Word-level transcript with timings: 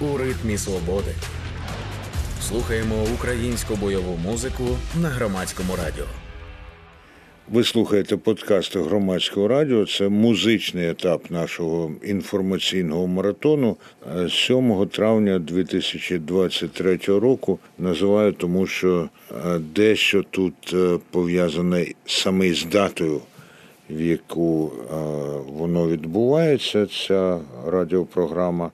у 0.00 0.16
ритмі 0.16 0.58
свободи. 0.58 1.14
Слухаємо 2.42 3.04
українську 3.14 3.74
бойову 3.74 4.16
музику 4.16 4.64
на 5.02 5.08
громадському 5.08 5.76
радіо. 5.76 6.06
Ви 7.48 7.64
слухаєте 7.64 8.16
подкаст 8.16 8.76
громадського 8.76 9.48
радіо. 9.48 9.86
Це 9.86 10.08
музичний 10.08 10.88
етап 10.88 11.30
нашого 11.30 11.92
інформаційного 12.02 13.06
маратону 13.06 13.76
7 14.30 14.86
травня 14.86 15.38
2023 15.38 16.96
року. 16.96 17.58
Називаю 17.78 18.32
тому, 18.32 18.66
що 18.66 19.08
е, 19.30 19.58
дещо 19.58 20.24
тут 20.30 20.54
е, 20.72 20.98
пов'язане 21.10 21.86
саме 22.06 22.54
з 22.54 22.64
датою, 22.64 23.20
в 23.90 24.00
яку 24.00 24.72
е, 24.72 24.94
воно 25.48 25.88
відбувається. 25.88 26.86
Ця 26.86 27.38
радіопрограма. 27.66 28.70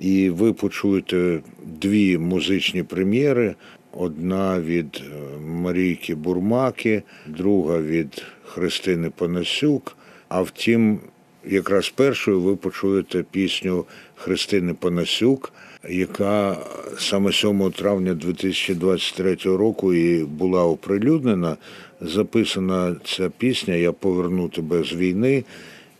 І 0.00 0.30
ви 0.30 0.52
почуєте 0.52 1.40
дві 1.80 2.18
музичні 2.18 2.82
прем'єри. 2.82 3.54
Одна 3.92 4.60
від 4.60 5.02
Марійки 5.46 6.14
Бурмаки, 6.14 7.02
друга 7.26 7.78
від 7.78 8.22
Христини 8.44 9.10
Панасюк. 9.16 9.96
А 10.28 10.42
втім, 10.42 10.98
якраз 11.44 11.88
першою 11.88 12.40
ви 12.40 12.56
почуєте 12.56 13.24
пісню 13.30 13.84
Христини 14.14 14.74
Панасюк, 14.74 15.52
яка 15.88 16.56
саме 16.98 17.32
7 17.32 17.70
травня 17.70 18.14
2023 18.14 19.34
року 19.44 19.94
і 19.94 20.24
була 20.24 20.64
оприлюднена. 20.64 21.56
Записана 22.00 22.96
ця 23.04 23.30
пісня 23.38 23.74
Я 23.74 23.92
поверну 23.92 24.48
тебе 24.48 24.84
з 24.84 24.92
війни 24.92 25.44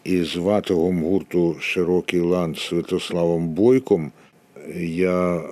із 0.05 0.37
ватогом 0.37 1.03
гурту 1.03 1.57
Широкий 1.61 2.21
ланд 2.21 2.59
Святославом 2.59 3.49
Бойком. 3.49 4.13
Я 4.79 5.43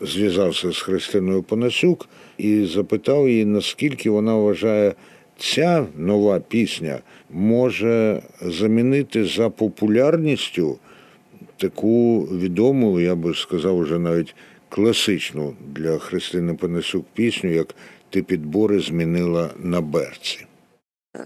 зв'язався 0.00 0.72
з 0.72 0.82
Христиною 0.82 1.42
Панасюк 1.42 2.08
і 2.38 2.64
запитав 2.64 3.28
її, 3.28 3.44
наскільки 3.44 4.10
вона 4.10 4.34
вважає, 4.34 4.94
ця 5.38 5.86
нова 5.96 6.40
пісня 6.40 6.98
може 7.30 8.22
замінити 8.42 9.24
за 9.24 9.50
популярністю 9.50 10.78
таку 11.56 12.20
відому, 12.20 13.00
я 13.00 13.14
би 13.14 13.34
сказав, 13.34 13.78
вже 13.78 13.98
навіть 13.98 14.34
класичну 14.68 15.54
для 15.74 15.98
Христини 15.98 16.54
Панасюк 16.54 17.06
пісню, 17.14 17.50
як 17.50 17.74
Ти 18.10 18.22
підбори 18.22 18.80
змінила 18.80 19.50
на 19.58 19.80
берці. 19.80 20.47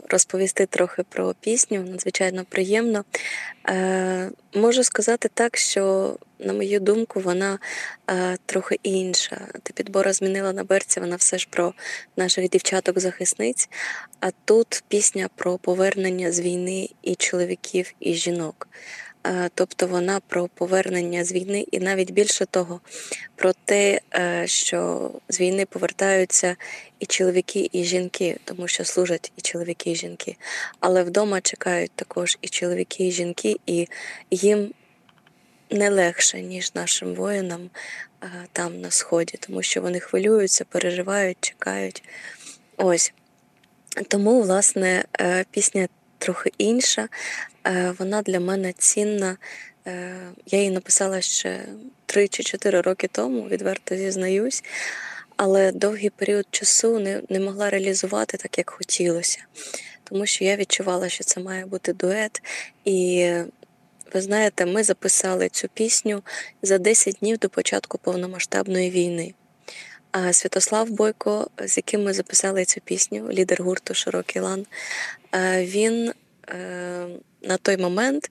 Розповісти 0.09 0.67
трохи 0.67 1.03
про 1.03 1.35
пісню 1.41 1.81
надзвичайно 1.83 2.45
приємно. 2.49 3.05
Е, 3.69 4.31
Можу 4.55 4.85
сказати 4.85 5.31
так, 5.35 5.57
що, 5.57 6.17
на 6.39 6.53
мою 6.53 6.81
думку, 6.81 7.21
вона 7.21 7.59
е, 8.11 8.37
трохи 8.47 8.79
інша. 8.83 9.41
Ти 9.63 9.73
підбора 9.73 10.13
змінила 10.13 10.53
на 10.53 10.65
берці, 10.65 11.01
вона 11.01 11.17
все 11.17 11.39
ж 11.39 11.49
про 11.51 11.75
наших 12.17 12.49
дівчаток-захисниць. 12.49 13.69
А 14.21 14.31
тут 14.45 14.85
пісня 14.89 15.29
про 15.37 15.59
повернення 15.59 16.33
з 16.33 16.41
війни 16.41 16.89
і 17.03 17.15
чоловіків, 17.15 17.93
і 18.01 18.15
жінок. 18.15 18.69
Е, 19.27 19.51
тобто 19.55 19.87
вона 19.87 20.21
про 20.21 20.49
повернення 20.49 21.25
з 21.25 21.33
війни, 21.33 21.67
і 21.73 21.81
навіть 21.81 22.11
більше 22.11 22.47
того, 22.47 22.81
про 23.37 23.53
те, 23.65 24.01
е, 24.15 24.47
що 24.47 25.11
з 25.29 25.41
війни 25.41 25.67
повертаються 25.67 26.57
і 26.99 27.07
чоловіки, 27.07 27.69
і 27.73 27.85
жінки, 27.85 28.39
тому 28.45 28.69
що 28.69 28.85
служать 28.85 29.33
і 29.37 29.41
чоловіки, 29.41 29.91
і 29.91 29.97
жінки. 29.97 30.37
Але 30.81 31.03
вдома 31.03 31.41
чекають 31.41 31.91
також 31.95 32.39
і 32.41 32.49
чоловіки, 32.49 33.07
і 33.07 33.11
жінки, 33.11 33.57
і 33.67 33.89
їм 34.31 34.73
не 35.71 35.91
легше, 35.91 36.41
ніж 36.41 36.75
нашим 36.75 37.15
воїнам 37.15 37.71
е, 38.23 38.27
там 38.53 38.81
на 38.81 38.91
сході, 38.91 39.39
тому 39.41 39.63
що 39.63 39.81
вони 39.81 40.01
хвилюються, 40.01 40.65
переживають, 40.65 41.39
чекають. 41.41 42.03
Ось. 42.77 43.13
Тому, 44.09 44.43
власне, 44.43 45.05
пісня 45.51 45.89
трохи 46.23 46.53
інша. 46.59 47.09
Е, 47.67 47.95
вона 47.99 48.23
для 48.23 48.41
мене 48.41 48.73
цінна. 48.73 49.37
Е, 49.87 50.17
я 50.47 50.59
її 50.59 50.71
написала 50.71 51.21
ще 51.21 51.65
3 52.07 52.29
чи 52.29 52.43
4 52.43 52.81
роки 52.81 53.09
тому, 53.13 53.49
відверто 53.49 53.97
зізнаюсь, 53.97 54.65
але 55.37 55.73
довгий 55.73 56.11
період 56.11 56.47
часу 56.51 56.99
не, 56.99 57.23
не 57.29 57.41
могла 57.41 57.71
реалізувати 57.71 58.37
так, 58.37 58.59
як 58.59 58.71
хотілося. 58.71 59.45
Тому 60.05 60.27
що 60.27 60.45
я 60.45 60.57
відчувала, 60.57 61.09
що 61.09 61.25
це 61.25 61.41
має 61.41 61.67
бути 61.67 61.93
дует. 61.93 62.43
І 62.85 63.31
ви 64.15 64.21
знаєте, 64.21 64.67
ми 64.67 64.83
записали 64.83 65.49
цю 65.49 65.69
пісню 65.69 66.23
за 66.63 66.79
10 66.79 67.17
днів 67.21 67.39
до 67.39 67.49
початку 67.49 67.99
повномасштабної 67.99 68.91
війни. 68.91 69.35
Святослав 70.33 70.91
Бойко, 70.91 71.51
з 71.65 71.77
яким 71.77 72.05
ми 72.05 72.13
записали 72.13 72.65
цю 72.65 72.81
пісню, 72.81 73.29
лідер 73.33 73.63
гурту 73.63 73.95
Широкий 73.95 74.43
лан, 74.43 74.67
е, 75.35 75.65
він 75.67 76.13
на 77.43 77.57
той 77.57 77.77
момент, 77.77 78.31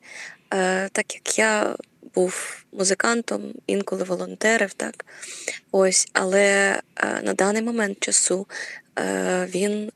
е, 0.53 0.89
так 0.89 1.15
як 1.15 1.39
я 1.39 1.75
був 2.15 2.63
музикантом, 2.71 3.53
інколи 3.67 4.03
волонтерив, 4.03 4.73
так 4.73 5.05
ось, 5.71 6.07
але 6.13 6.79
е, 6.95 7.21
на 7.23 7.33
даний 7.33 7.61
момент 7.61 7.99
часу 7.99 8.47
е, 8.99 9.47
він 9.55 9.91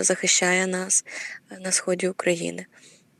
захищає 0.00 0.66
нас 0.66 1.04
на 1.60 1.72
сході 1.72 2.08
України. 2.08 2.66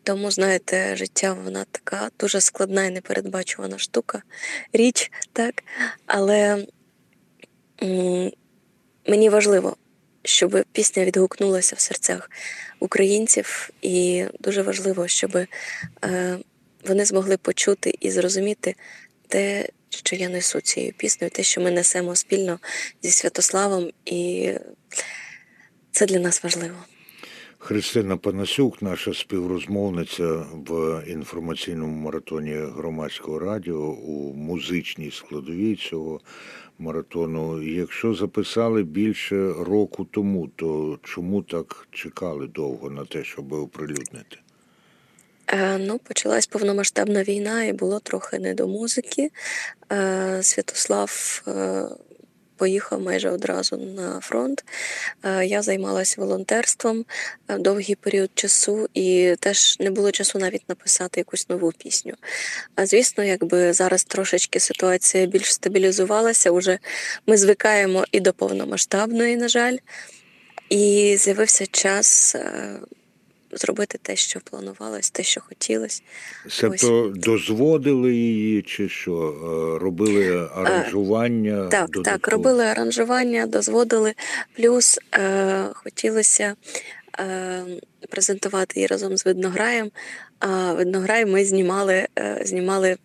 Тому, 0.02 0.31
знаєте, 0.31 0.97
життя 0.97 1.32
вона 1.32 1.64
така 1.70 2.10
дуже 2.20 2.41
складна 2.41 2.84
і 2.84 2.91
непередбачувана 2.91 3.78
штука, 3.78 4.22
річ, 4.72 5.12
так, 5.32 5.62
але 6.06 6.66
мені 9.07 9.29
важливо 9.29 9.77
щоб 10.25 10.65
пісня 10.73 11.05
відгукнулася 11.05 11.77
в 11.77 11.81
серцях 11.81 12.31
українців, 12.81 13.71
і 13.83 14.25
дуже 14.41 14.63
важливо, 14.63 15.09
щоб 15.09 15.37
е, 16.05 16.39
вони 16.89 17.05
змогли 17.05 17.37
почути 17.37 17.95
і 18.01 18.11
зрозуміти 18.11 18.75
те, 19.29 19.69
що 19.89 20.17
я 20.17 20.29
несу 20.29 20.61
цією 20.61 20.93
піснею, 20.93 21.31
те, 21.31 21.43
що 21.43 21.61
ми 21.61 21.71
несемо 21.71 22.17
спільно 22.17 22.59
зі 23.03 23.11
Святославом, 23.11 23.91
і 24.07 24.53
це 25.91 26.07
для 26.07 26.19
нас 26.19 26.45
важливо. 26.45 26.77
Христина 27.59 28.17
Панасюк, 28.17 28.83
наша 28.83 29.15
співрозмовниця 29.15 30.27
в 30.53 31.03
інформаційному 31.07 31.97
маратоні 31.97 32.55
громадського 32.55 33.39
радіо 33.39 33.79
у 33.79 34.35
музичній 34.35 35.11
складовій 35.11 35.77
цього 35.77 36.21
маратону. 36.81 37.63
Якщо 37.63 38.15
записали 38.15 38.83
більше 38.83 39.53
року 39.53 40.07
тому, 40.11 40.49
то 40.57 40.99
чому 41.03 41.43
так 41.43 41.89
чекали 41.91 42.47
довго 42.47 42.91
на 42.91 43.05
те, 43.05 43.25
щоб 43.25 43.53
оприлюднити? 43.53 44.39
Е, 45.47 45.79
ну, 45.79 45.99
почалась 45.99 46.47
повномасштабна 46.47 47.23
війна, 47.23 47.65
і 47.65 47.73
було 47.73 48.01
трохи 48.01 48.39
не 48.39 48.55
до 48.55 48.69
музики. 48.69 49.31
Е, 49.93 50.43
Святослав 50.43 51.43
е, 51.49 51.85
поїхав 52.60 53.00
майже 53.00 53.31
одразу 53.31 53.76
на 53.76 54.21
фронт. 54.21 54.65
Е, 55.25 55.47
я 55.47 55.62
займалася 55.62 56.21
волонтерством 56.21 57.04
е, 57.48 57.59
довгий 57.59 57.94
період 57.94 58.31
часу, 58.34 58.88
і 58.94 59.34
теж 59.41 59.76
не 59.81 59.91
було 59.91 60.10
часу 60.10 60.38
навіть 60.38 60.69
написати 60.69 61.20
якусь 61.20 61.49
нову 61.49 61.72
пісню. 61.72 62.15
А 62.75 62.87
Звісно, 62.87 63.25
якби 63.25 63.72
зараз 63.72 64.04
трошечки 64.04 64.60
ситуація 64.60 65.26
більш 65.26 65.54
стабілізувалася, 65.54 66.50
уже 66.50 66.78
ми 67.26 67.37
звикаємо 67.37 68.04
і 68.12 68.20
до 68.20 68.32
повномасштабної, 68.32 69.37
на 69.37 69.49
жаль, 69.49 69.76
і 70.69 71.16
з'явився 71.19 71.66
час. 71.66 72.37
Е, 73.53 73.56
зробити 73.56 73.99
те, 74.03 74.16
що 74.16 74.41
планувалось, 74.41 75.11
те, 75.11 75.22
що 75.22 75.41
хотілось. 75.41 76.03
Тобто 76.61 77.12
дозводили 77.16 78.14
її, 78.14 78.62
чи 78.62 78.88
що? 78.88 79.12
Е, 79.14 79.79
робили 79.85 80.49
аранжування? 80.55 81.69
Так, 81.69 81.91
додатково? 81.91 82.05
так, 82.05 82.29
робили 82.29 82.64
аранжування, 82.64 83.47
дозводили, 83.47 84.14
плюс 84.56 84.99
е, 85.14 85.64
хотілося 85.75 86.55
е, 87.20 87.64
презентувати 88.11 88.73
її 88.81 88.87
разом 88.87 89.17
з 89.17 89.26
виднограєм. 89.26 89.91
А 90.38 90.73
виднограй 90.73 91.26
ми 91.26 91.44
знімали, 91.44 92.06
е, 92.19 92.43
знімали 92.44 92.97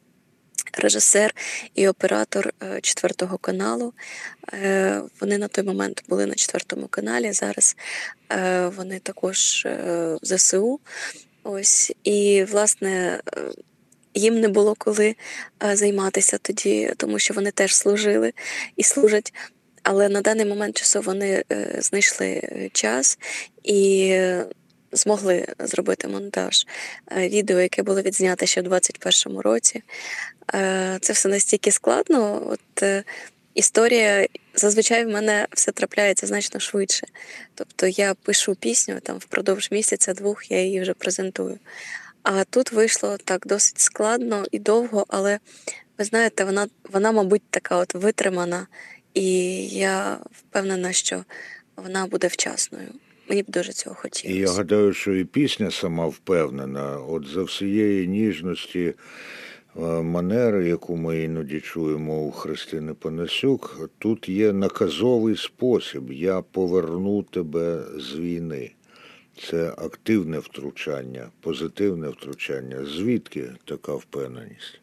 режисер 0.79 1.35
і 1.75 1.87
оператор 1.87 2.53
е, 2.63 2.81
четвертого 2.81 3.37
каналу. 3.37 3.93
Е, 4.53 5.01
вони 5.21 5.37
на 5.37 5.47
той 5.47 5.63
момент 5.63 6.03
були 6.09 6.25
на 6.25 6.35
четвертому 6.35 6.87
каналі. 6.87 7.31
Зараз 7.31 7.75
е, 8.31 8.67
вони 8.67 8.99
також 8.99 9.65
в 9.65 10.19
ЗСУ. 10.23 10.79
Ось 11.43 11.91
і 12.03 12.43
власне. 12.43 13.21
Їм 14.17 14.39
не 14.39 14.47
було 14.47 14.75
коли 14.77 15.15
займатися 15.73 16.37
тоді, 16.41 16.93
тому 16.97 17.19
що 17.19 17.33
вони 17.33 17.51
теж 17.51 17.75
служили 17.75 18.33
і 18.75 18.83
служать. 18.83 19.33
Але 19.83 20.09
на 20.09 20.21
даний 20.21 20.45
момент 20.45 20.77
часу 20.77 21.01
вони 21.01 21.43
знайшли 21.79 22.41
час 22.73 23.19
і 23.63 24.19
змогли 24.91 25.47
зробити 25.59 26.07
монтаж 26.07 26.67
відео, 27.17 27.59
яке 27.59 27.83
було 27.83 28.01
відзнято 28.01 28.45
ще 28.45 28.61
в 28.61 28.67
21-му 28.67 29.41
році. 29.41 29.83
Е, 30.53 30.97
Це 31.01 31.13
все 31.13 31.29
настільки 31.29 31.71
складно. 31.71 32.47
От 32.49 32.83
е, 32.83 33.03
історія 33.53 34.27
зазвичай 34.53 35.05
в 35.05 35.09
мене 35.09 35.47
все 35.51 35.71
трапляється 35.71 36.27
значно 36.27 36.59
швидше. 36.59 37.07
Тобто 37.55 37.87
я 37.87 38.13
пишу 38.13 38.55
пісню 38.55 38.99
там 39.03 39.17
впродовж 39.17 39.71
місяця-двох, 39.71 40.51
я 40.51 40.61
її 40.61 40.81
вже 40.81 40.93
презентую. 40.93 41.59
А 42.23 42.43
тут 42.43 42.71
вийшло 42.71 43.17
так 43.25 43.47
досить 43.47 43.79
складно 43.79 44.45
і 44.51 44.59
довго, 44.59 45.05
але 45.07 45.39
ви 45.97 46.05
знаєте, 46.05 46.43
вона, 46.43 46.67
вона, 46.91 47.11
мабуть, 47.11 47.43
така 47.49 47.77
от 47.77 47.93
витримана, 47.93 48.67
і 49.13 49.27
я 49.67 50.17
впевнена, 50.31 50.93
що 50.93 51.23
вона 51.75 52.05
буде 52.05 52.27
вчасною. 52.27 52.87
Мені 53.29 53.43
б 53.43 53.45
дуже 53.47 53.71
цього 53.71 53.95
І 54.23 54.33
я 54.33 54.51
гадаю, 54.51 54.93
що 54.93 55.15
і 55.15 55.25
пісня 55.25 55.71
сама 55.71 56.07
впевнена. 56.07 56.97
От 56.99 57.27
за 57.27 57.43
всієї 57.43 58.07
ніжності 58.07 58.93
манери, 59.83 60.67
яку 60.67 60.95
ми 60.95 61.23
іноді 61.23 61.59
чуємо 61.61 62.21
у 62.21 62.31
Христини 62.31 62.93
Панасюк, 62.93 63.89
тут 63.99 64.29
є 64.29 64.53
наказовий 64.53 65.35
спосіб 65.37 66.11
Я 66.11 66.41
поверну 66.41 67.23
тебе 67.23 67.83
з 67.99 68.15
війни. 68.15 68.71
Це 69.49 69.67
активне 69.77 70.39
втручання, 70.39 71.29
позитивне 71.41 72.09
втручання. 72.09 72.85
Звідки 72.85 73.51
така 73.65 73.93
впевненість? 73.95 74.79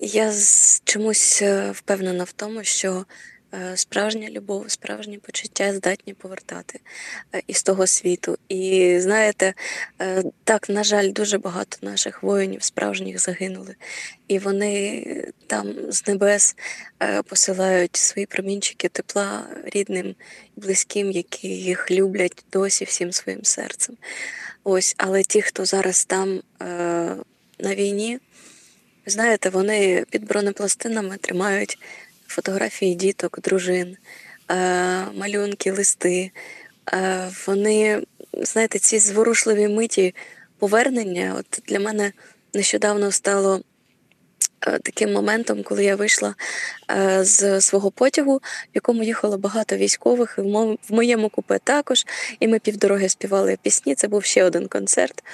Я 0.00 0.32
з- 0.32 0.82
чомусь 0.84 1.42
е, 1.42 1.70
впевнена 1.70 2.24
в 2.24 2.32
тому, 2.32 2.64
що 2.64 2.92
е, 2.92 3.04
справжня 3.74 4.30
любов, 4.30 4.70
справжні 4.70 5.18
почуття 5.18 5.74
здатні 5.74 6.14
повертати 6.14 6.80
е, 7.34 7.42
із 7.46 7.62
того 7.62 7.86
світу. 7.86 8.38
І 8.48 8.96
знаєте, 9.00 9.54
е, 10.00 10.22
так, 10.44 10.68
на 10.68 10.84
жаль, 10.84 11.12
дуже 11.12 11.38
багато 11.38 11.78
наших 11.82 12.22
воїнів 12.22 12.62
справжніх 12.62 13.18
загинули, 13.18 13.74
і 14.28 14.38
вони 14.38 15.04
там 15.46 15.74
з 15.88 16.06
небес 16.06 16.56
е, 17.02 17.22
посилають 17.22 17.96
свої 17.96 18.26
промінчики 18.26 18.88
тепла 18.88 19.46
рідним 19.64 20.14
і 20.56 20.60
близьким, 20.60 21.10
які 21.10 21.48
їх 21.48 21.90
люблять 21.90 22.44
досі 22.52 22.84
всім 22.84 23.12
своїм 23.12 23.44
серцем. 23.44 23.96
Ось, 24.64 24.94
але 24.98 25.22
ті, 25.22 25.42
хто 25.42 25.64
зараз 25.64 26.04
там 26.04 26.42
е, 26.62 26.64
на 27.58 27.74
війні. 27.74 28.18
Знаєте, 29.06 29.48
вони 29.48 30.04
під 30.10 30.26
бронепластинами 30.26 31.16
тримають 31.16 31.78
фотографії 32.32 32.94
діток, 32.94 33.40
дружин, 33.40 33.96
е, 34.50 34.56
малюнки, 35.14 35.72
листи. 35.72 36.30
Е, 36.92 37.30
вони, 37.46 38.02
знаєте, 38.42 38.78
ці 38.78 38.98
зворушливі 38.98 39.68
миті 39.68 40.14
повернення, 40.58 41.34
от 41.38 41.62
для 41.66 41.80
мене 41.80 42.12
нещодавно 42.54 43.12
стало 43.12 43.60
е, 44.66 44.78
таким 44.78 45.12
моментом, 45.12 45.62
коли 45.62 45.84
я 45.84 45.96
вийшла 45.96 46.34
з 47.20 47.60
свого 47.60 47.90
потягу, 47.90 48.36
в 48.36 48.42
якому 48.74 49.02
їхало 49.02 49.38
багато 49.38 49.76
військових, 49.76 50.38
в 50.38 50.76
моєму 50.88 51.28
купе 51.28 51.58
також. 51.58 52.04
І 52.40 52.48
ми 52.48 52.58
півдороги 52.58 53.08
співали 53.08 53.58
пісні. 53.62 53.94
Це 53.94 54.08
був 54.08 54.24
ще 54.24 54.44
один 54.44 54.68
концерт. 54.68 55.24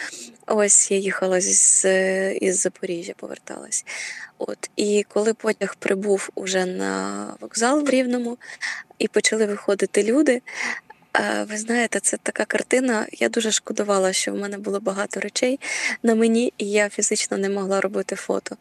Ось 0.46 0.90
я 0.90 0.96
їхала 0.96 1.40
з, 1.40 1.84
із 2.32 2.60
Запоріжжя, 2.60 3.12
поверталась. 3.16 3.84
От 4.38 4.70
і 4.76 5.04
коли 5.08 5.34
потяг 5.34 5.76
прибув 5.78 6.30
уже 6.34 6.66
на 6.66 7.26
вокзал 7.40 7.84
в 7.84 7.90
Рівному, 7.90 8.38
і 8.98 9.08
почали 9.08 9.46
виходити 9.46 10.02
люди. 10.02 10.42
е, 11.16 11.46
Ви 11.50 11.56
знаєте, 11.56 12.00
це 12.00 12.16
така 12.16 12.44
картина. 12.44 13.06
Я 13.12 13.28
дуже 13.28 13.50
шкодувала, 13.52 14.12
що 14.12 14.32
в 14.32 14.36
мене 14.36 14.58
було 14.58 14.80
багато 14.80 15.20
речей 15.20 15.60
на 16.02 16.14
мені, 16.14 16.52
і 16.58 16.70
я 16.70 16.88
фізично 16.88 17.38
не 17.38 17.48
могла 17.48 17.80
робити 17.80 18.16
фото. 18.16 18.56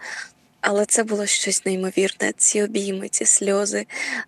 Але 0.70 0.86
це 0.86 1.04
було 1.04 1.26
щось 1.26 1.66
неймовірне. 1.66 2.34
Ці 2.38 2.64
обійми, 2.64 3.10
ці 3.10 3.26
сльози. 3.26 3.86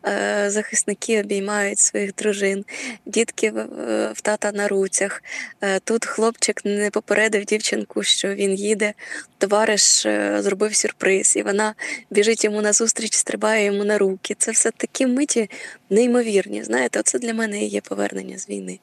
Е, 0.08 0.46
Захисники 0.50 1.20
обіймають 1.20 1.80
своїх 1.80 2.16
дружин, 2.16 2.66
дітки 3.06 3.52
в, 3.52 4.22
тата 4.22 4.52
на 4.52 4.68
руцях. 4.68 5.24
Е, 5.62 5.80
Тут 5.80 6.06
хлопчик 6.06 6.66
не 6.66 6.90
попередив 6.90 7.46
дівчинку, 7.46 8.04
що 8.04 8.36
він 8.36 8.54
їде. 8.54 8.94
Товариш 9.38 10.06
е, 10.06 10.38
зробив 10.42 10.76
сюрприз, 10.76 11.36
і 11.36 11.44
вона 11.44 11.76
біжить 12.10 12.44
йому 12.44 12.62
назустріч, 12.62 13.14
стрибає 13.14 13.66
йому 13.66 13.84
на 13.84 13.98
руки. 13.98 14.36
Це 14.38 14.52
все 14.52 14.72
такі 14.72 15.08
миті 15.08 15.50
неймовірні. 15.90 16.64
Знаєте, 16.64 17.00
оце 17.00 17.20
для 17.20 17.34
мене 17.34 17.64
і 17.64 17.68
є 17.68 17.82
повернення 17.82 18.38
з 18.38 18.50
війни. 18.50 18.80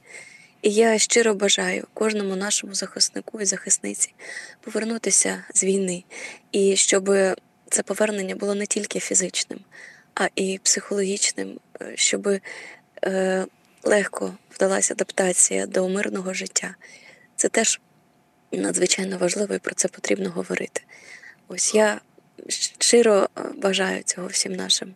І 0.62 0.70
я 0.70 0.99
щиро 0.99 1.35
бажаю 1.35 1.87
кожному 1.94 2.37
нашому 2.37 2.75
захиснику 2.75 3.41
і 3.41 3.44
захисниці 3.44 4.12
повернутися 4.61 5.44
з 5.55 5.64
війни, 5.64 6.05
і 6.52 6.76
щоб 6.76 7.11
це 7.71 7.83
повернення 7.83 8.35
було 8.35 8.55
не 8.55 8.67
тільки 8.67 9.01
фізичним, 9.01 9.61
а 10.15 10.29
і 10.35 10.61
психологічним, 10.63 11.59
е, 11.81 11.93
щоб 11.95 12.29
е, 13.05 13.47
легко 13.83 14.35
вдалася 14.55 14.95
адаптація 14.95 15.67
до 15.67 15.89
мирного 15.89 16.35
життя. 16.35 16.75
Це 17.37 17.49
теж 17.49 17.81
надзвичайно 18.53 19.19
важливо 19.19 19.55
і 19.55 19.59
про 19.59 19.75
це 19.75 19.89
потрібно 19.89 20.31
говорити. 20.31 20.83
Ось 21.49 21.75
я 21.75 22.01
щиро 22.79 23.29
е, 23.39 23.43
бажаю 23.57 24.03
цього 24.03 24.27
всім 24.27 24.53
нашим 24.53 24.95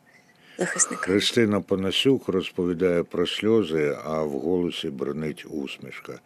захисникам. 0.58 1.04
Христина 1.04 1.60
Панасюк 1.60 2.28
розповідає 2.28 3.02
про 3.02 3.26
сльози, 3.26 3.96
а 4.04 4.22
в 4.22 4.30
голосі 4.30 4.88
бронить 4.88 5.46
усмішка. 5.50 6.20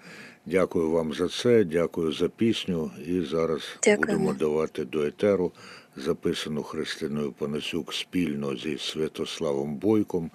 Дякую 0.47 0.90
вам 0.90 1.14
за 1.14 1.29
це, 1.29 1.64
дякую 1.64 2.12
за 2.12 2.29
пісню. 2.29 2.90
І 3.06 3.20
зараз 3.20 3.62
Дякуємо. 3.82 4.23
будемо 4.23 4.38
давати 4.38 4.85
до 4.85 5.02
етеру 5.02 5.52
записану 5.96 6.62
Христиною 6.62 7.32
Панасюк 7.32 7.94
спільно 7.94 8.56
зі 8.56 8.79
Святославом 8.79 9.76
Бойком 9.76 10.31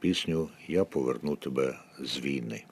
пісню 0.00 0.48
Я 0.68 0.84
поверну 0.84 1.36
тебе 1.36 1.78
з 2.00 2.18
війни. 2.18 2.64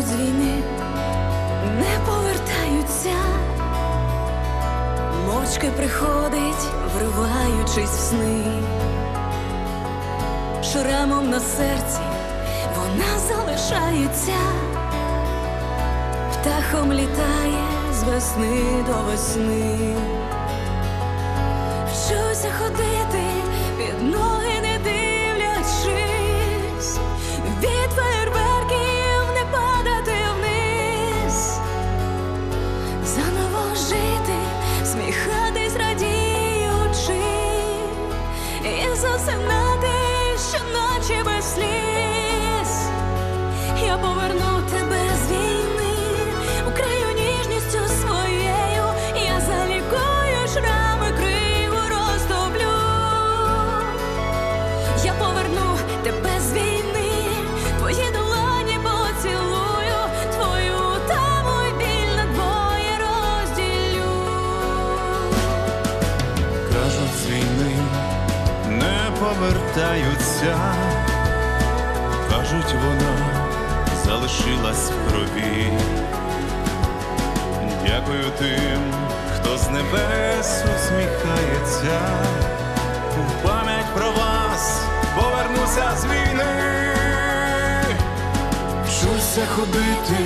Кажуть, 0.00 0.12
з 0.12 0.20
війни 0.20 0.62
не 1.78 2.06
повертаються, 2.06 3.16
мовчки 5.26 5.70
приходить, 5.76 6.66
вриваючись 6.94 7.90
в 7.90 8.00
сни. 8.00 8.44
Шрамом 10.62 11.30
на 11.30 11.40
серці 11.40 12.00
вона 12.76 13.18
залишається, 13.28 14.38
птахом 16.32 16.92
літає 16.92 17.64
з 17.92 18.02
весни 18.02 18.84
до 18.86 19.10
весни. 19.10 19.96
Повертаються, 69.80 70.56
кажуть, 72.30 72.74
вона 72.84 73.16
залишилась 74.04 74.90
в 74.90 75.10
крові. 75.10 75.72
Дякую 77.86 78.24
тим, 78.38 78.92
хто 79.34 79.58
з 79.58 79.70
небес 79.70 80.64
усміхається, 80.64 82.00
в 83.16 83.46
пам'ять 83.46 83.94
про 83.94 84.10
вас 84.10 84.82
повернуся 85.14 85.96
з 85.96 86.04
війни. 86.04 86.94
Вчуся 88.84 89.46
ходити, 89.56 90.24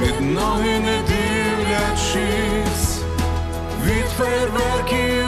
під 0.00 0.20
ноги 0.20 0.78
не 0.78 0.98
дивлячись, 1.08 3.00
від 3.84 4.06
фейерверків 4.18 5.25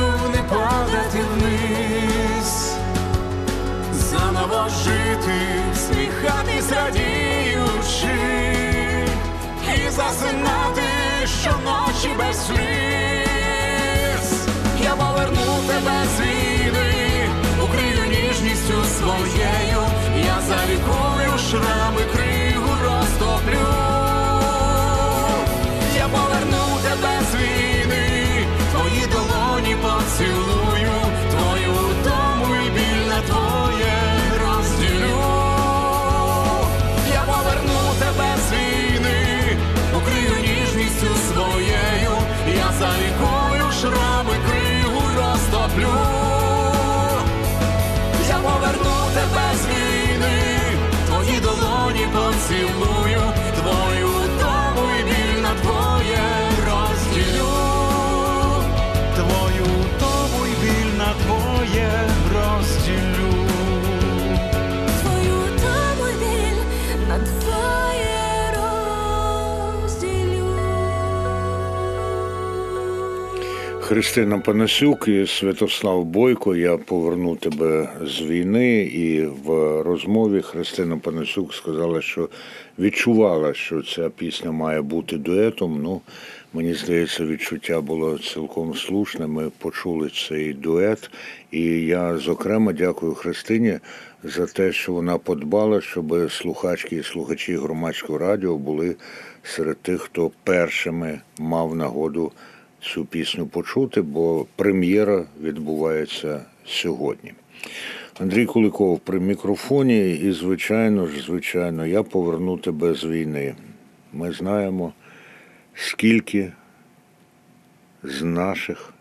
заново 4.49 4.69
жити, 4.69 5.62
сміхатись 5.76 6.73
радіючи, 6.73 8.19
і 9.76 9.90
засинати 9.90 10.83
щоночі 11.40 12.11
без 12.19 12.47
сліз. 12.47 14.49
Я 14.83 14.90
поверну 14.90 15.59
тебе 15.67 16.05
з 16.17 16.21
війни, 16.21 17.28
укрию 17.62 18.07
ніжністю 18.09 18.85
своєю, 18.99 19.83
я 20.25 20.40
залікую 20.49 21.38
шрами, 21.50 22.02
кригу 22.14 22.71
розтоплю. 22.85 23.88
Христина 73.88 74.38
Панасюк 74.38 75.09
і 75.09 75.26
Святослав 75.26 76.04
Бойко. 76.04 76.57
Я 76.57 76.76
поверну 76.76 77.37
тебе 77.37 77.88
з 78.04 78.21
війни. 78.23 78.80
І 78.80 79.25
в 79.25 79.49
розмові 79.83 80.42
Христина 80.42 80.97
Панасюк 80.97 81.54
сказала, 81.54 82.02
що 82.02 82.28
відчувала, 82.78 83.54
що 83.54 83.83
ця 83.83 84.11
пісня 84.11 84.52
має 84.52 84.83
бути 84.83 85.16
дуетом. 85.16 85.80
Ну, 85.83 86.00
мені 86.52 86.75
здається, 86.75 87.25
відчуття 87.25 87.80
було 87.80 88.18
цілком 88.18 88.75
слушне. 88.75 89.26
Ми 89.26 89.50
почули 89.59 90.11
цей 90.28 90.52
дует. 90.52 91.11
І 91.50 91.64
я, 91.87 92.16
зокрема, 92.18 92.73
дякую 92.73 93.14
Христині 93.14 93.78
за 94.23 94.47
те, 94.47 94.73
що 94.73 94.92
вона 94.92 95.18
подбала, 95.18 95.80
щоб 95.80 96.30
слухачки 96.30 96.97
і 96.97 97.02
слухачі 97.02 97.57
громадського 97.57 98.18
радіо 98.18 98.59
були 98.59 98.97
серед 99.42 99.76
тих, 99.76 100.02
хто 100.02 100.30
першими 100.45 101.21
мав 101.38 101.75
нагоду 101.75 102.33
цю 102.80 103.04
пісню 103.04 103.47
почути, 103.47 104.02
бо 104.02 104.47
прем'єра 104.56 105.25
відбувається 105.40 106.44
сьогодні. 106.66 107.32
Андрій 108.20 108.47
Куликов 108.47 109.00
при 109.00 109.20
мікрофоні, 109.20 110.14
і, 110.14 110.32
звичайно 110.32 111.06
ж, 111.06 111.20
звичайно, 111.20 111.87
я 111.87 112.02
поверну 112.02 112.58
тебе 112.58 112.94
з 112.94 113.04
війни. 113.04 113.54
Ми 114.12 114.32
знаємо, 114.32 114.92
скільки 115.75 116.52
з 118.02 118.23
наших 118.23 118.94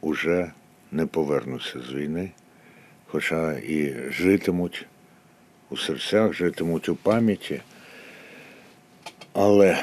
уже 0.00 0.52
не 0.92 1.06
повернуться 1.06 1.80
з 1.80 1.94
війни, 1.94 2.30
хоча 3.06 3.52
і 3.52 3.94
житимуть 4.10 4.86
у 5.70 5.76
серцях, 5.76 6.32
житимуть 6.32 6.88
у 6.88 6.94
пам'яті. 6.94 7.60
Але 9.32 9.82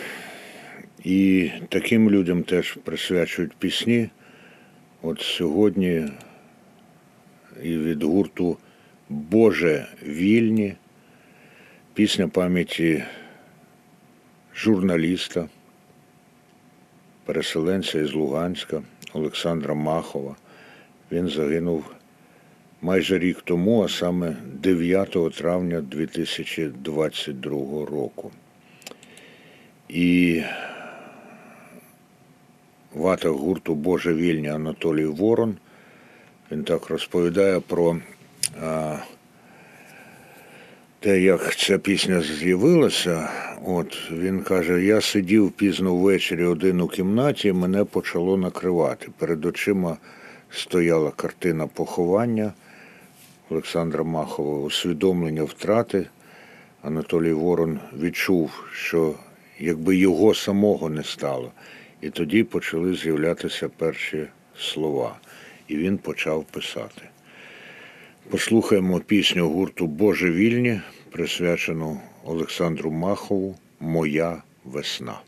і 1.07 1.51
таким 1.69 2.11
людям 2.11 2.43
теж 2.43 2.77
присвячують 2.83 3.53
пісні. 3.53 4.09
От 5.01 5.21
сьогодні 5.21 6.07
і 7.63 7.77
від 7.77 8.03
гурту 8.03 8.57
Боже 9.09 9.87
вільні 10.03 10.75
пісня 11.93 12.27
пам'яті 12.27 13.03
журналіста, 14.55 15.49
переселенця 17.25 17.99
із 17.99 18.13
Луганська 18.13 18.81
Олександра 19.13 19.73
Махова. 19.73 20.35
Він 21.11 21.27
загинув 21.27 21.91
майже 22.81 23.19
рік 23.19 23.41
тому, 23.41 23.83
а 23.83 23.87
саме 23.87 24.35
9 24.53 25.17
травня 25.37 25.81
2022 25.81 27.51
року. 27.85 28.31
І 29.89 30.41
вата 32.97 33.29
гурту 33.29 33.75
Боже 33.75 34.13
вільні 34.13 34.49
Анатолій 34.49 35.05
Ворон. 35.05 35.57
Він 36.51 36.63
так 36.63 36.89
розповідає 36.89 37.59
про 37.59 37.97
те, 40.99 41.21
як 41.21 41.55
ця 41.55 41.77
пісня 41.77 42.21
з'явилася. 42.21 43.29
От 43.65 44.11
він 44.11 44.41
каже: 44.41 44.83
я 44.83 45.01
сидів 45.01 45.51
пізно 45.51 45.95
ввечері 45.95 46.45
один 46.45 46.81
у 46.81 46.87
кімнаті, 46.87 47.47
і 47.47 47.53
мене 47.53 47.83
почало 47.83 48.37
накривати. 48.37 49.07
Перед 49.17 49.45
очима 49.45 49.97
стояла 50.51 51.11
картина 51.11 51.67
поховання 51.67 52.53
Олександра 53.49 54.03
Махова, 54.03 54.59
усвідомлення 54.59 55.43
втрати. 55.43 56.07
Анатолій 56.81 57.33
Ворон 57.33 57.79
відчув, 57.99 58.63
що 58.73 59.13
якби 59.59 59.97
його 59.97 60.33
самого 60.33 60.89
не 60.89 61.03
стало. 61.03 61.51
І 62.07 62.09
тоді 62.09 62.43
почали 62.43 62.95
з'являтися 62.95 63.69
перші 63.69 64.27
слова. 64.57 65.19
І 65.67 65.77
він 65.77 65.97
почав 65.97 66.43
писати. 66.43 67.01
Послухаємо 68.29 68.99
пісню 68.99 69.49
гурту 69.49 69.87
Боже 69.87 70.31
вільні, 70.31 70.81
присвячену 71.11 72.01
Олександру 72.23 72.91
Махову 72.91 73.55
Моя 73.79 74.43
весна. 74.65 75.19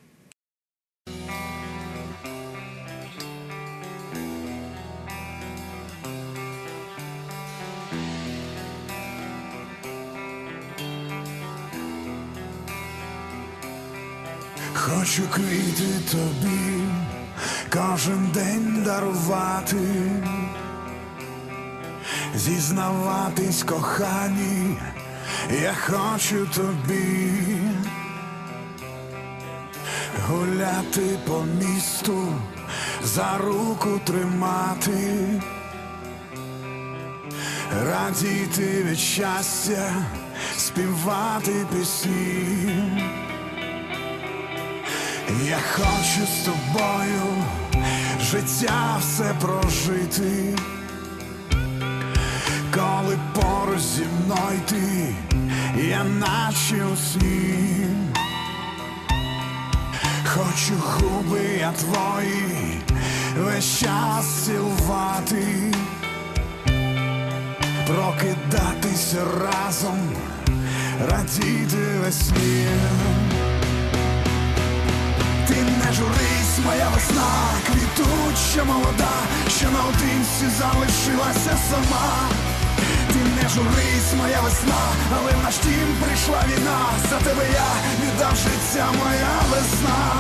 Хочу 14.89 15.21
квіти 15.27 15.99
тобі 16.11 16.81
кожен 17.73 18.31
день 18.33 18.83
дарувати, 18.85 19.77
зізнаватись 22.35 23.63
кохані, 23.63 24.77
я 25.61 25.73
хочу 25.73 26.47
тобі. 26.47 27.31
Гуляти 30.27 31.19
по 31.27 31.43
місту, 31.43 32.27
за 33.03 33.37
руку 33.37 34.01
тримати, 34.05 35.41
радіти 37.71 38.83
від 38.83 38.99
щастя, 38.99 39.91
співати 40.57 41.65
пісні. 41.73 43.18
Я 45.37 45.59
хочу 45.71 46.27
з 46.27 46.45
тобою 46.45 47.45
життя 48.21 48.99
все 48.99 49.33
прожити, 49.41 50.55
коли 52.73 53.17
поруч 53.33 53.79
зі 53.79 54.05
мною 54.25 54.59
ти, 54.69 55.15
я 55.87 56.03
наче 56.03 56.85
у. 56.85 57.19
Хочу 60.25 60.73
губи 60.83 61.39
я 61.59 61.71
твої 61.71 62.81
весь 63.37 63.79
час 63.79 64.45
цілувати, 64.45 65.73
прокидатися 67.87 69.17
разом, 69.43 69.99
радіти 71.09 71.77
весні. 72.03 72.67
Не 75.89 75.95
журись, 75.95 76.59
моя 76.65 76.89
весна, 76.89 77.31
квітуча 77.65 78.63
молода, 78.63 79.13
що 79.57 79.65
наодинці 79.71 80.45
залишилася 80.59 81.57
сама. 81.69 82.29
Ти 83.13 83.19
не 83.19 83.49
журись, 83.49 84.13
моя 84.17 84.41
весна, 84.41 84.81
але 85.17 85.31
в 85.31 85.43
наш 85.43 85.55
дім 85.57 85.95
прийшла 86.03 86.43
війна. 86.47 86.79
За 87.09 87.17
тебе 87.17 87.43
я 87.53 87.67
віддав 88.01 88.35
життя, 88.35 88.87
моя 89.03 89.39
весна. 89.51 90.13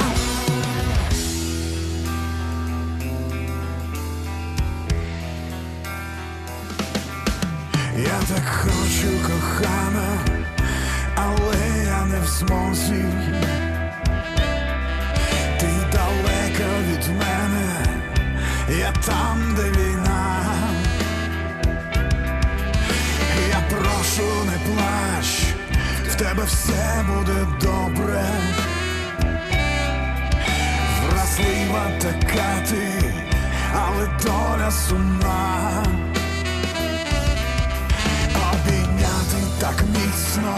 Я 7.97 8.35
так 8.35 8.45
хочу, 8.47 9.07
кохана, 9.27 10.17
але 11.15 11.83
я 11.85 12.05
не 12.05 12.19
в 12.19 12.27
змозі. 12.27 13.05
Від 16.99 17.07
мене, 17.07 17.85
я 18.79 18.91
там, 19.05 19.55
де 19.55 19.63
війна. 19.63 20.43
Я 23.49 23.61
прошу, 23.69 24.45
не 24.45 24.57
плач, 24.65 25.43
в 26.09 26.15
тебе 26.15 26.43
все 26.43 27.05
буде 27.07 27.47
добре. 27.61 28.23
Вразлива 31.09 31.91
така 32.01 32.69
ти, 32.69 33.13
але 33.73 34.07
доля 34.23 34.71
сумна. 34.71 35.83
Обійняти 38.53 39.47
так 39.59 39.83
міцно, 39.93 40.57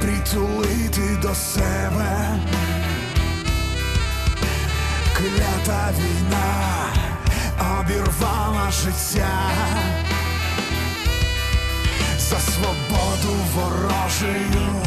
притулити 0.00 1.18
до 1.22 1.34
себе. 1.34 2.37
Клята 5.38 5.90
війна 5.98 6.92
обірвала 7.80 8.70
життя 8.70 9.50
за 12.18 12.38
свободу 12.40 13.34
ворожою, 13.54 14.82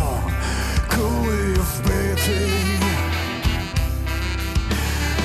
кулею 0.96 1.66
вбитий, 1.76 2.52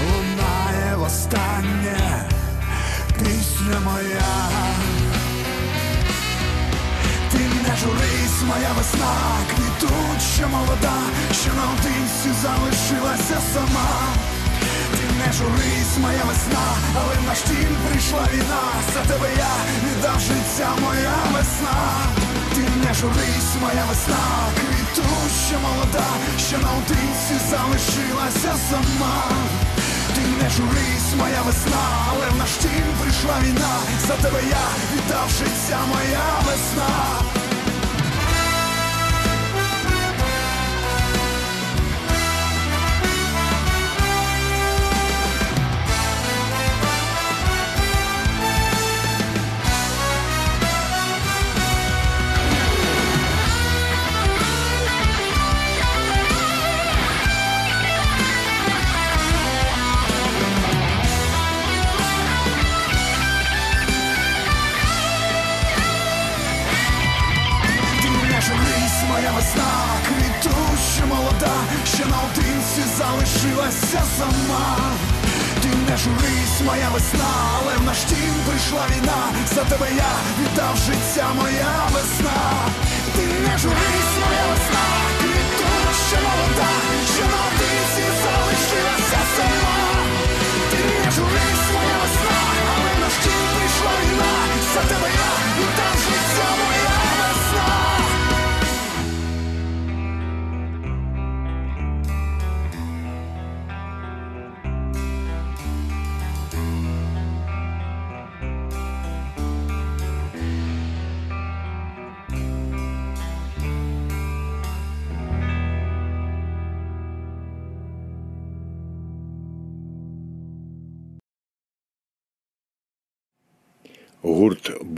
лунає 0.06 0.97
востаннє 0.97 2.28
пісня 3.18 3.80
моя. 3.85 4.49
Ти 7.33 7.38
не 7.38 7.76
журись, 7.76 8.42
моя 8.47 8.73
весна, 8.78 9.14
квітуча 9.50 10.47
молода, 10.49 10.99
що 11.33 11.50
наодинці 11.54 12.42
залишилася 12.42 13.40
сама. 13.54 14.36
Не 15.26 15.33
журись, 15.33 15.99
моя 15.99 16.25
весна, 16.25 16.66
але 16.97 17.14
в 17.14 17.26
наш 17.26 17.38
дім 17.49 17.76
прийшла 17.88 18.28
війна. 18.33 18.62
За 18.95 19.00
тебе 19.00 19.28
я 19.38 19.52
віддав 19.85 20.21
життя, 20.21 20.68
моя 20.80 21.16
весна. 21.33 21.78
Ти 22.54 22.61
не 22.61 22.95
журись, 22.95 23.52
моя 23.61 23.85
весна, 23.88 24.25
квітуча 24.56 25.59
молода, 25.62 26.06
що 26.49 26.59
наодинці 26.59 27.35
залишилася 27.50 28.52
сама. 28.71 29.25
Ти 30.14 30.21
не 30.42 30.50
журись, 30.50 31.14
моя 31.18 31.42
весна, 31.47 31.85
але 32.11 32.26
в 32.30 32.37
наш 32.37 32.50
дім 32.62 32.87
прийшла 33.00 33.37
війна. 33.42 33.75
За 34.06 34.14
тебе 34.14 34.40
я 34.50 34.66
віддав 34.92 35.30
життя, 35.38 35.78
моя 35.92 36.26
весна. 36.47 37.36
Тебе 79.69 79.87
я 79.97 80.13
віддав 80.41 80.76
життя, 80.76 81.26
моя 81.35 81.75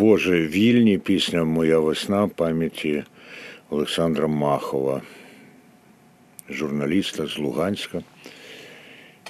Боже 0.09 0.47
вільні, 0.47 0.99
пісня 0.99 1.45
Моя 1.45 1.79
весна 1.79 2.29
пам'яті 2.29 3.05
Олександра 3.71 4.29
Махова, 4.29 5.03
журналіста 6.51 7.27
з 7.27 7.39
Луганська, 7.39 8.03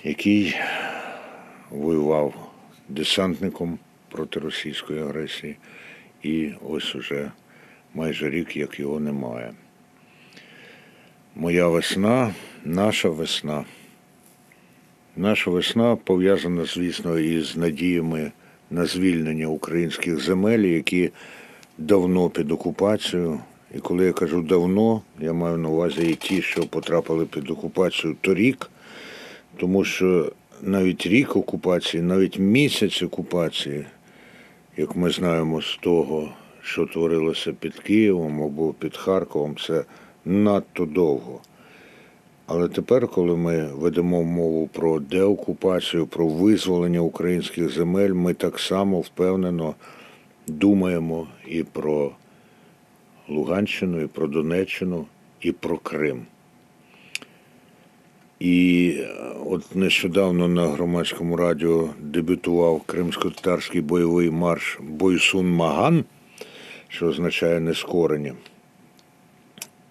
який 0.05 0.57
воював 1.71 2.53
десантником 2.89 3.79
проти 4.09 4.41
російської 4.41 5.01
агресії, 5.01 5.57
і 6.23 6.51
ось 6.69 6.95
уже 6.95 7.31
майже 7.95 8.31
рік, 8.31 8.57
як 8.57 8.81
його 8.81 9.01
немає. 9.01 9.53
Моя 11.35 11.69
весна, 11.69 12.35
наша 12.65 13.09
весна. 13.09 13.65
Наша 15.17 15.51
весна 15.51 15.97
пов'язана, 15.97 16.65
звісно, 16.65 17.19
із 17.19 17.57
надіями 17.57 18.33
на 18.71 18.87
звільнення 18.87 19.47
українських 19.47 20.25
земель, 20.25 20.59
які 20.59 21.11
давно 21.79 22.31
під 22.31 22.53
окупацією. 22.53 23.41
І 23.75 23.79
коли 23.79 24.07
я 24.07 24.13
кажу 24.13 24.43
давно, 24.43 25.03
я 25.21 25.33
маю 25.33 25.57
на 25.57 25.69
увазі 25.69 26.03
і 26.03 26.15
ті, 26.15 26.43
що 26.43 26.67
потрапили 26.67 27.27
під 27.27 27.51
окупацію 27.51 28.17
торік, 28.21 28.71
тому 29.57 29.85
що 29.85 30.33
навіть 30.63 31.07
рік 31.07 31.37
окупації, 31.37 32.03
навіть 32.03 32.39
місяць 32.39 33.03
окупації, 33.03 33.85
як 34.77 34.97
ми 34.97 35.11
знаємо 35.11 35.63
з 35.63 35.77
того, 35.77 36.33
що 36.63 36.87
творилося 36.87 37.53
під 37.53 37.75
Києвом 37.75 38.43
або 38.43 38.73
під 38.73 38.97
Харковом, 38.97 39.57
це 39.67 39.85
надто 40.25 40.85
довго. 40.85 41.41
Але 42.51 42.69
тепер, 42.69 43.09
коли 43.09 43.37
ми 43.37 43.69
ведемо 43.75 44.23
мову 44.23 44.69
про 44.73 45.01
деокупацію, 45.01 46.07
про 46.07 46.29
визволення 46.29 47.01
українських 47.01 47.75
земель, 47.75 48.13
ми 48.13 48.35
так 48.35 48.59
само 48.59 49.01
впевнено 49.01 49.75
думаємо 50.47 51.27
і 51.47 51.63
про 51.63 52.13
Луганщину, 53.29 54.01
і 54.01 54.07
про 54.07 54.27
Донеччину, 54.27 55.07
і 55.41 55.53
про 55.53 55.79
Крим. 55.79 56.23
І 58.41 58.95
е, 58.99 59.09
от 59.47 59.77
нещодавно 59.77 60.49
на 60.49 60.69
громадському 60.69 61.37
радіо 61.37 61.89
дебютував 62.01 62.83
кримсько-татарський 62.87 63.81
бойовий 63.81 64.31
марш 64.31 64.79
Бойсун 64.83 65.51
Маган, 65.51 66.05
що 66.89 67.07
означає 67.07 67.61
нескорення. 67.61 68.35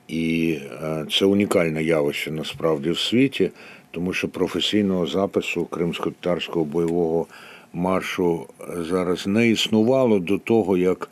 І 0.08 0.58
е, 0.84 1.06
це 1.12 1.26
унікальне 1.26 1.84
явище 1.84 2.32
насправді 2.32 2.92
в 2.92 3.00
світі, 3.00 3.52
тому 3.92 4.14
що 4.14 4.28
професійного 4.28 5.08
запису 5.08 5.66
кримсько-татарського 5.66 6.66
бойового 6.66 7.26
маршу 7.74 8.46
зараз 8.90 9.28
не 9.28 9.50
існувало 9.50 10.20
до 10.20 10.38
того, 10.38 10.78
як 10.78 11.10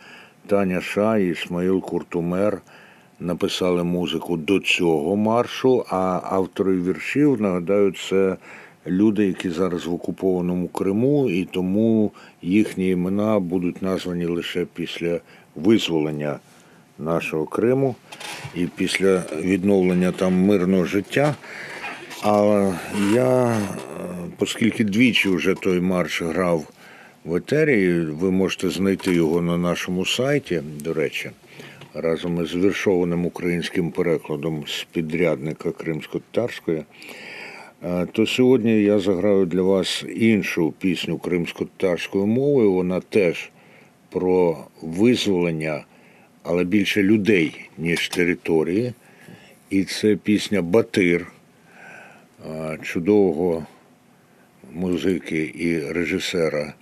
Таня 0.48 0.82
Ша 0.82 1.18
і 1.18 1.30
Ісмаїл 1.30 1.82
Куртумер 1.82 2.62
написали 3.20 3.84
музику 3.84 4.38
до 4.38 4.60
цього 4.60 5.16
маршу, 5.16 5.86
а 5.90 6.20
автори 6.24 6.82
віршів, 6.82 7.42
нагадаю, 7.42 7.94
це 8.10 8.38
люди, 8.88 9.28
які 9.28 9.50
зараз 9.50 9.86
в 9.86 9.94
окупованому 9.94 10.68
Криму, 10.68 11.30
і 11.30 11.46
тому 11.46 12.12
їхні 12.42 12.90
імена 12.90 13.40
будуть 13.40 13.82
названі 13.82 14.26
лише 14.26 14.66
після 14.74 15.20
визволення 15.56 16.40
нашого 17.00 17.46
Криму 17.46 17.96
і 18.56 18.68
після 18.76 19.24
відновлення 19.42 20.12
там 20.12 20.34
мирного 20.34 20.86
життя. 20.86 21.36
А 22.24 22.72
я, 23.14 23.46
е, 23.46 23.60
оскільки 24.40 24.84
двічі 24.84 25.30
вже 25.30 25.54
той 25.54 25.80
марш 25.80 26.22
грав 26.22 26.68
в 27.26 27.36
етері, 27.36 28.00
ви 28.00 28.32
можете 28.32 28.70
знайти 28.70 29.14
його 29.14 29.42
на 29.42 29.58
нашому 29.58 30.06
сайті, 30.06 30.62
до 30.80 30.94
речі, 30.94 31.32
разом 31.94 32.44
із 32.44 32.56
віршованим 32.56 33.26
українським 33.26 33.92
перекладом 33.92 34.64
з 34.68 34.88
підрядника 34.92 35.72
кримсько-татарської. 35.72 36.84
Е, 37.84 38.08
То 38.12 38.28
сьогодні 38.28 38.82
я 38.82 39.00
заграю 39.00 39.46
для 39.46 39.62
вас 39.62 40.06
іншу 40.16 40.74
пісню 40.80 41.18
кримсько-татарською 41.18 42.26
мовою. 42.26 42.74
Вона 42.74 43.00
теж 43.00 43.50
про 44.10 44.58
визволення, 44.82 45.84
але 46.46 46.64
більше 46.64 47.04
людей, 47.04 47.70
ніж 47.78 48.10
території. 48.10 48.94
І 49.70 49.84
це 49.84 50.16
пісня 50.16 50.62
Батир 50.62 51.28
чудового 52.82 53.66
музики 54.74 55.54
і 55.56 55.80
режисера 55.80 56.74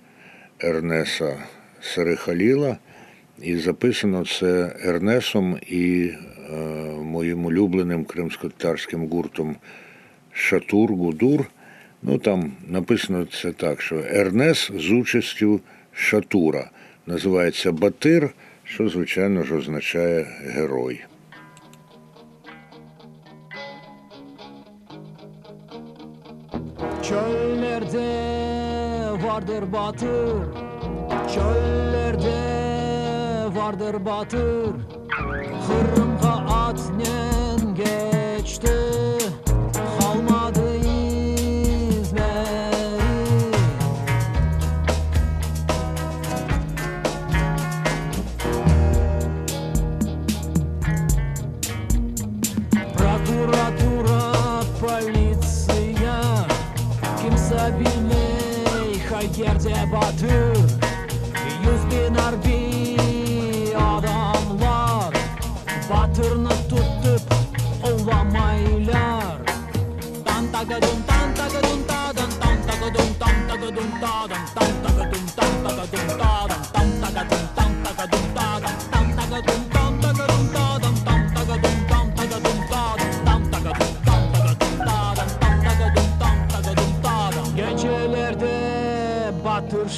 Ернеса 0.60 1.42
Серехаліла. 1.80 2.76
І 3.42 3.56
записано 3.56 4.24
це 4.26 4.76
Ернесом 4.84 5.58
і 5.66 6.10
е, 6.10 6.56
моїм 7.02 7.44
улюбленим 7.44 8.04
кримсько-татарським 8.04 9.08
гуртом 9.08 9.56
Шатур 10.32 10.92
Гудур. 10.92 11.44
Ну 12.02 12.18
там 12.18 12.52
написано 12.68 13.26
це 13.42 13.52
так, 13.52 13.82
що 13.82 14.04
Ернес 14.10 14.70
з 14.78 14.90
участю 14.90 15.60
Шатура. 15.92 16.70
Називається 17.06 17.72
Батир, 17.72 18.30
що, 18.64 18.88
звичайно 18.88 19.42
ж, 19.42 19.56
означає 19.56 20.26
герой. 20.54 21.04
Çöllerde 27.02 28.10
vardır 29.24 29.72
batır 29.72 30.34
Çöllerde 31.34 32.40
vardır 33.54 34.04
batır 34.04 34.74
Hırrımga 35.66 36.33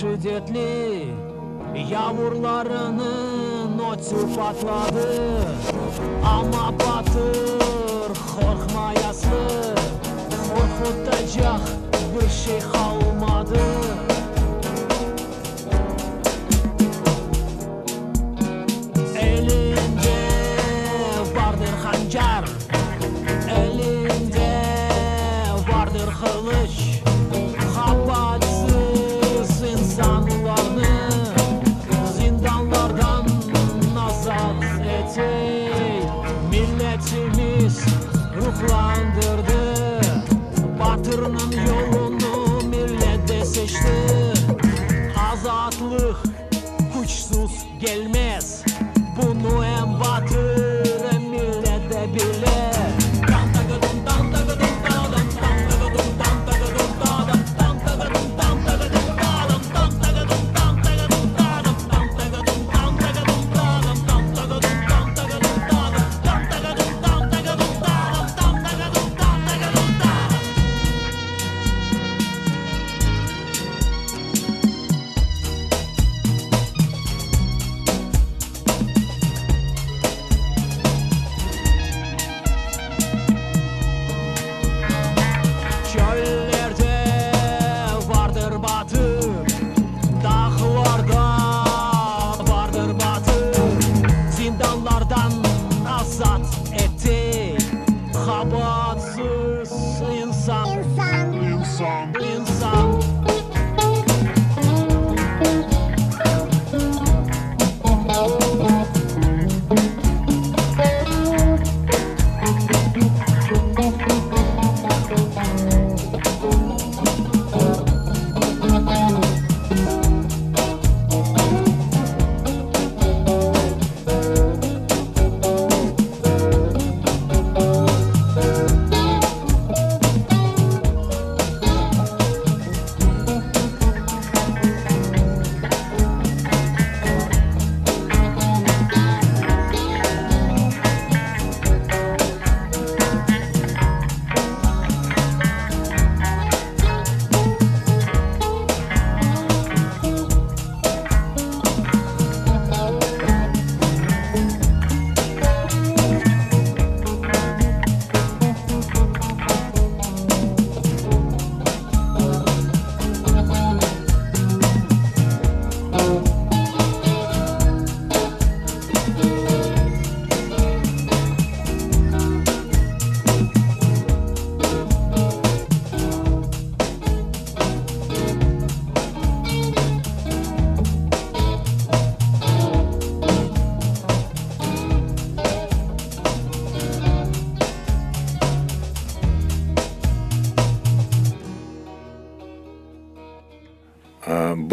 şiddetli 0.01 1.07
Yağmurlarının 1.91 3.79
otu 3.79 4.37
patladı. 4.37 5.43
Ama 6.25 6.73
batır 6.79 8.15
korkmayaslı 8.37 9.75
Korkutacak 10.49 11.61
bir 12.15 12.29
şey 12.29 12.59
kalmadı 12.61 12.86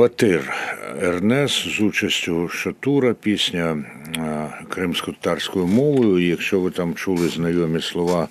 Батир 0.03 0.53
Ернес 1.01 1.51
з 1.51 1.81
участю 1.81 2.47
Шатура, 2.47 3.13
пісня 3.13 3.83
кримсько-татарською 4.69 5.67
мовою. 5.67 6.27
Якщо 6.27 6.59
ви 6.59 6.71
там 6.71 6.93
чули 6.93 7.27
знайомі 7.27 7.81
слова, 7.81 8.27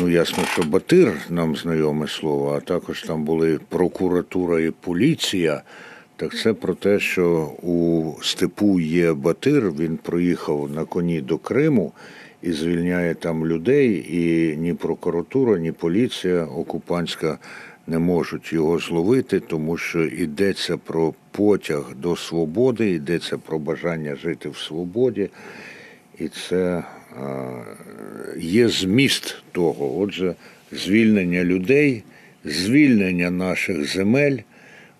ну 0.00 0.08
ясно, 0.08 0.44
що 0.44 0.62
Батир 0.62 1.12
нам 1.30 1.56
знайоме 1.56 2.08
слово, 2.08 2.54
а 2.56 2.60
також 2.60 3.02
там 3.02 3.24
були 3.24 3.60
прокуратура 3.68 4.60
і 4.60 4.70
поліція. 4.70 5.62
Так 6.16 6.36
це 6.36 6.52
про 6.52 6.74
те, 6.74 7.00
що 7.00 7.50
у 7.62 8.12
степу 8.22 8.80
є 8.80 9.12
Батир, 9.12 9.70
він 9.70 9.96
проїхав 9.96 10.70
на 10.74 10.84
коні 10.84 11.20
до 11.20 11.38
Криму 11.38 11.92
і 12.42 12.52
звільняє 12.52 13.14
там 13.14 13.46
людей, 13.46 14.06
і 14.10 14.56
ні 14.56 14.74
прокуратура, 14.74 15.58
ні 15.58 15.72
поліція 15.72 16.44
окупантська 16.44 17.38
не 17.86 17.98
можуть 17.98 18.52
його 18.52 18.78
зловити, 18.78 19.40
тому 19.40 19.76
що 19.76 20.04
йдеться 20.04 20.76
про 20.76 21.14
потяг 21.30 21.94
до 21.96 22.16
свободи, 22.16 22.90
йдеться 22.90 23.38
про 23.38 23.58
бажання 23.58 24.16
жити 24.16 24.48
в 24.48 24.56
свободі. 24.56 25.30
І 26.18 26.28
це 26.28 26.84
є 28.38 28.68
зміст 28.68 29.42
того. 29.52 29.98
Отже, 29.98 30.34
звільнення 30.72 31.44
людей, 31.44 32.02
звільнення 32.44 33.30
наших 33.30 33.92
земель, 33.92 34.38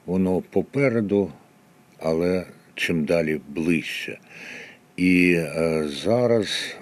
воно 0.06 0.42
попереду, 0.50 1.32
але 1.98 2.46
чим 2.74 3.04
далі 3.04 3.40
ближче. 3.48 4.18
І 4.96 5.34
е, 5.36 5.84
зараз 6.04 6.76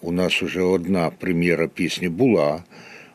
у 0.00 0.12
нас 0.12 0.42
уже 0.42 0.62
одна 0.62 1.10
прем'єра 1.18 1.68
пісні 1.68 2.08
була 2.08 2.62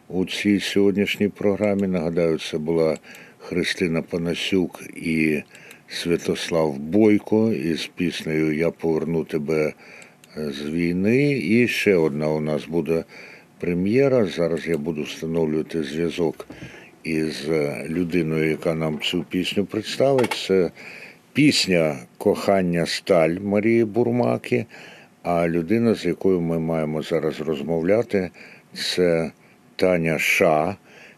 у 0.10 0.26
цій 0.26 0.60
сьогоднішній 0.60 1.28
програмі. 1.28 1.88
Нагадаю, 1.88 2.40
це 2.40 2.58
була 2.58 2.98
Христина 3.38 4.02
Панасюк 4.02 4.84
і 4.96 5.42
Святослав 5.88 6.80
Бойко 6.80 7.52
із 7.52 7.88
піснею 7.96 8.56
Я 8.56 8.72
поверну 8.72 9.24
тебе 9.24 9.74
з 10.36 10.70
війни. 10.70 11.32
І 11.32 11.68
ще 11.68 11.96
одна 11.96 12.30
у 12.30 12.42
нас 12.42 12.66
буде 12.66 13.04
прем'єра. 13.60 14.26
Зараз 14.26 14.68
я 14.68 14.78
буду 14.78 15.04
встановлювати 15.04 15.84
зв'язок 15.84 16.48
із 17.04 17.50
людиною, 17.90 18.50
яка 18.50 18.74
нам 18.74 19.00
цю 19.00 19.24
пісню 19.30 19.66
представить. 19.66 20.34
Це 20.48 20.72
пісня 21.34 21.98
Кохання 22.18 22.86
Сталь 22.86 23.38
Марії 23.44 23.86
Бурмаки. 23.86 24.66
А 25.24 25.48
людина, 25.48 25.96
з 25.96 26.06
якою 26.06 26.42
ми 26.42 26.60
маємо 26.60 27.02
зараз 27.02 27.42
розмовляти, 27.42 28.30
це 28.74 29.32
Таня 29.80 30.20
Ша, 30.20 30.76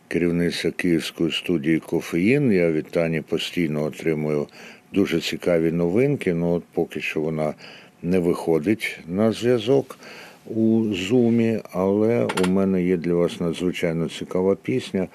керівниця 0.07 0.71
Київської 0.71 1.31
студії 1.31 1.79
Кофеїн. 1.79 2.51
Я 2.51 2.71
від 2.71 2.87
Тані 2.87 3.21
постійно 3.21 3.83
отримую 3.83 4.47
дуже 4.93 5.19
цікаві 5.19 5.71
новинки. 5.71 6.33
Ну 6.33 6.51
от 6.51 6.63
поки 6.73 7.01
що 7.01 7.21
вона 7.21 7.53
не 8.03 8.19
виходить 8.19 8.99
на 9.07 9.31
зв'язок 9.31 9.99
у 10.45 10.83
Зумі, 10.93 11.59
але 11.71 12.27
у 12.45 12.49
мене 12.49 12.83
є 12.83 12.97
для 12.97 13.13
вас 13.13 13.39
надзвичайно 13.39 14.09
цікава 14.09 14.55
пісня, 14.55 15.07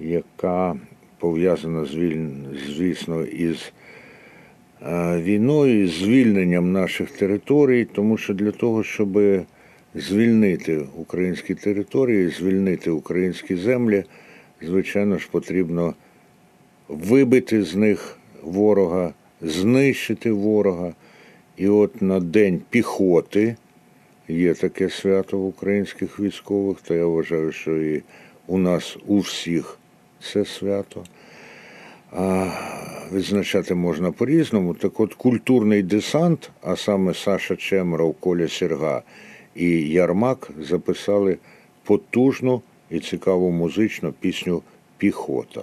яка 0.00 0.76
пов'язана 1.18 1.86
звісно 2.66 3.24
із 3.24 3.72
е, 4.82 5.20
війною, 5.22 5.88
з 5.88 5.92
звільненням 5.92 6.72
наших 6.72 7.10
територій, 7.10 7.84
тому 7.84 8.16
що 8.16 8.34
для 8.34 8.50
того, 8.50 8.82
щоб 8.82 9.18
звільнити 9.94 10.86
українські 10.96 11.54
території, 11.54 12.28
звільнити 12.28 12.90
українські 12.90 13.56
землі, 13.56 14.04
звичайно 14.62 15.18
ж, 15.18 15.28
потрібно 15.30 15.94
вибити 16.88 17.62
з 17.62 17.74
них 17.74 18.18
ворога, 18.42 19.12
знищити 19.40 20.32
ворога. 20.32 20.94
І 21.56 21.68
от 21.68 22.02
на 22.02 22.20
День 22.20 22.60
піхоти 22.70 23.56
є 24.28 24.54
таке 24.54 24.90
свято 24.90 25.38
в 25.38 25.46
українських 25.46 26.20
військових, 26.20 26.80
то 26.80 26.94
я 26.94 27.06
вважаю, 27.06 27.52
що 27.52 27.82
і 27.82 28.02
у 28.46 28.58
нас 28.58 28.96
у 29.06 29.18
всіх 29.18 29.78
це 30.32 30.44
свято. 30.44 31.04
А 32.10 32.50
відзначати 33.12 33.74
можна 33.74 34.12
по-різному. 34.12 34.74
Так 34.74 35.00
от 35.00 35.14
культурний 35.14 35.82
десант, 35.82 36.50
а 36.62 36.76
саме 36.76 37.14
Саша 37.14 37.56
Чемеров, 37.56 38.14
Коля 38.14 38.48
Серга 38.48 39.02
і 39.54 39.68
Ярмак 39.88 40.50
записали 40.60 41.38
потужну 41.84 42.62
і 42.90 43.00
цікаву 43.00 43.50
музичну 43.50 44.12
пісню 44.12 44.62
Піхота. 44.96 45.62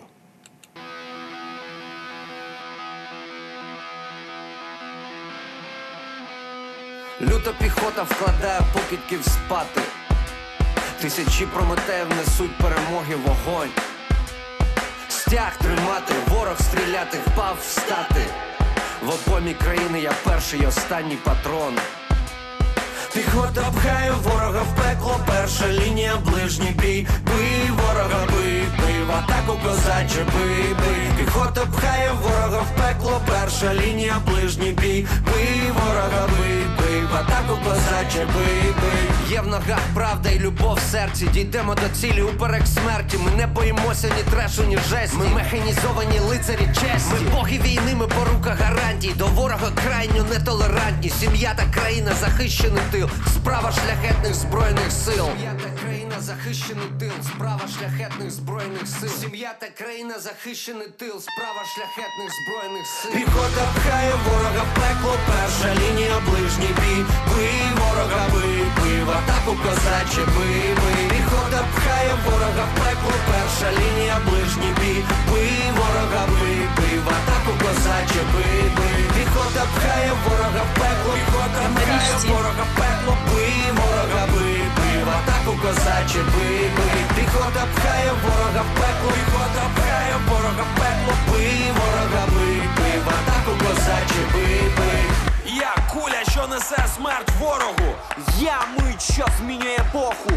Люта 7.21 7.53
піхота 7.61 8.03
вкладає 8.03 8.61
покидьків 8.73 9.23
спати. 9.23 9.81
Тисячі 11.01 11.45
прометеїв 11.45 12.07
несуть 12.17 12.57
перемоги 12.57 13.15
вогонь. 13.15 13.69
Стяг 15.09 15.57
тримати, 15.57 16.13
ворог 16.27 16.61
стріляти, 16.61 17.17
впав 17.27 17.57
встати. 17.61 18.25
В 19.03 19.09
обомі 19.09 19.53
країни 19.53 20.01
я 20.01 20.13
перший 20.23 20.59
і 20.63 20.65
останній 20.65 21.17
патрон. 21.23 21.73
Піхота 23.13 23.71
пхає 23.75 24.11
ворога 24.23 24.61
в 24.61 24.75
пекло, 24.75 25.19
перша 25.25 25.67
лінія, 25.67 26.17
ближній 26.25 26.75
бій. 26.81 27.07
Бий 27.25 27.69
ворога, 27.71 28.27
бий, 28.27 28.63
бий, 28.79 29.03
в 29.07 29.11
атаку 29.11 29.59
козаче, 29.65 30.25
бий, 30.33 30.73
бий. 30.73 31.25
Піхота 31.25 31.65
пхає 31.65 32.11
ворога 32.11 32.61
в 32.61 32.75
пекло, 32.77 33.21
перша 33.27 33.73
лінія, 33.73 34.15
ближній 34.25 34.71
бій. 34.71 35.07
Бий 35.25 35.71
ворога, 35.71 36.27
бий, 36.39 36.63
атаку 37.15 37.59
козаче. 37.63 38.27
Є 39.29 39.41
в 39.41 39.47
ногах 39.47 39.79
правда 39.93 40.29
і 40.29 40.39
любов 40.39 40.75
в 40.75 40.91
серці. 40.91 41.27
Дійдемо 41.33 41.75
до 41.75 41.99
цілі 41.99 42.21
уперек 42.21 42.67
смерті. 42.67 43.17
Ми 43.17 43.31
не 43.31 43.47
боїмося 43.47 44.07
ні 44.07 44.31
трешу, 44.31 44.63
ні 44.63 44.77
жесті. 44.77 45.17
Ми 45.17 45.27
механізовані 45.27 46.19
лицарі 46.19 46.67
честі. 46.73 47.13
Ми 47.13 47.29
боги 47.31 47.59
війни, 47.63 47.95
ми 47.95 48.07
порука 48.07 48.57
гарантій. 48.59 49.13
До 49.17 49.25
ворога 49.25 49.69
крайньо 49.85 50.23
нетолерантні. 50.29 51.09
Сім'я 51.09 51.53
та 51.55 51.81
країна 51.81 52.11
захищений 52.21 52.83
тил. 52.91 53.09
Справа 53.35 53.71
шляхетних 53.71 54.33
збройних 54.33 54.91
сил. 54.91 55.25
Захищений 56.21 56.91
тил. 56.99 57.15
Справа 57.23 57.65
шляхетних 57.67 58.31
збройних 58.31 58.87
сил. 58.87 59.09
Сім'я 59.21 59.51
та 59.59 59.67
країна 59.79 60.19
захищений 60.19 60.87
тил. 60.99 61.15
Справа 61.27 61.61
шляхетних 61.73 62.29
збройних 62.39 62.85
сил. 62.87 63.11
Піхота 63.13 63.63
пхає 63.75 64.13
ворога 64.25 64.63
в 64.69 64.71
пекло. 64.79 65.13
Перша 65.29 65.71
лінія, 65.81 66.17
ближній 66.27 66.73
бій. 66.79 67.01
Бий 67.31 67.63
ворога, 67.79 68.23
бий, 68.33 68.61
бий, 68.77 68.99
в 69.07 69.09
атаку 69.19 69.51
козаче, 69.63 70.21
бий, 70.35 70.67
бий. 70.79 71.03
Піхота 71.13 71.59
пхає 71.73 72.13
ворога 72.25 72.63
в 72.69 72.73
пекло. 72.79 73.13
Перша 73.29 73.69
лінія, 73.79 74.17
ближній 74.27 74.73
бій. 74.79 74.99
Бий 75.31 75.61
ворога, 75.77 76.21
бий, 76.39 76.61
бий, 76.77 76.97
в 77.05 77.07
атаку 77.17 77.51
козаче, 77.63 78.21
бий, 78.33 78.63
бий. 78.77 79.01
Піхота 79.15 79.63
пхає 79.73 80.11
ворога 80.23 80.61
в 80.67 80.71
пекло. 80.79 81.11
Піхота 81.17 81.61
пхає 81.75 82.13
ворога 82.31 82.63
в 82.69 82.71
пекло. 82.79 83.13
Бий 83.29 83.63
ворога, 83.79 84.23
бий, 84.33 84.48
в 85.03 85.09
атаку 85.09 85.57
козаче, 85.61 86.19
бий, 86.33 86.69
бий. 86.77 87.01
Піхота 87.15 87.63
пхає 87.75 88.11
ворога 88.23 88.61
в 88.67 88.79
пекло. 88.79 89.11
Піхота 89.11 89.63
пхає 89.75 90.15
ворога 90.27 90.63
в 90.69 90.79
пекло. 90.79 91.13
Бий 91.29 91.71
ворога, 91.77 92.23
бий, 92.35 92.61
в 93.05 93.09
атаку 93.09 93.51
козаче, 93.65 94.21
бий. 94.33 94.59
Я 95.45 95.75
куля, 95.93 96.23
що 96.31 96.47
несе 96.47 96.85
смерть 96.95 97.31
ворогу. 97.39 97.95
Я 98.39 98.59
мить, 98.77 99.13
що 99.13 99.25
змінює 99.39 99.75
епоху. 99.75 100.31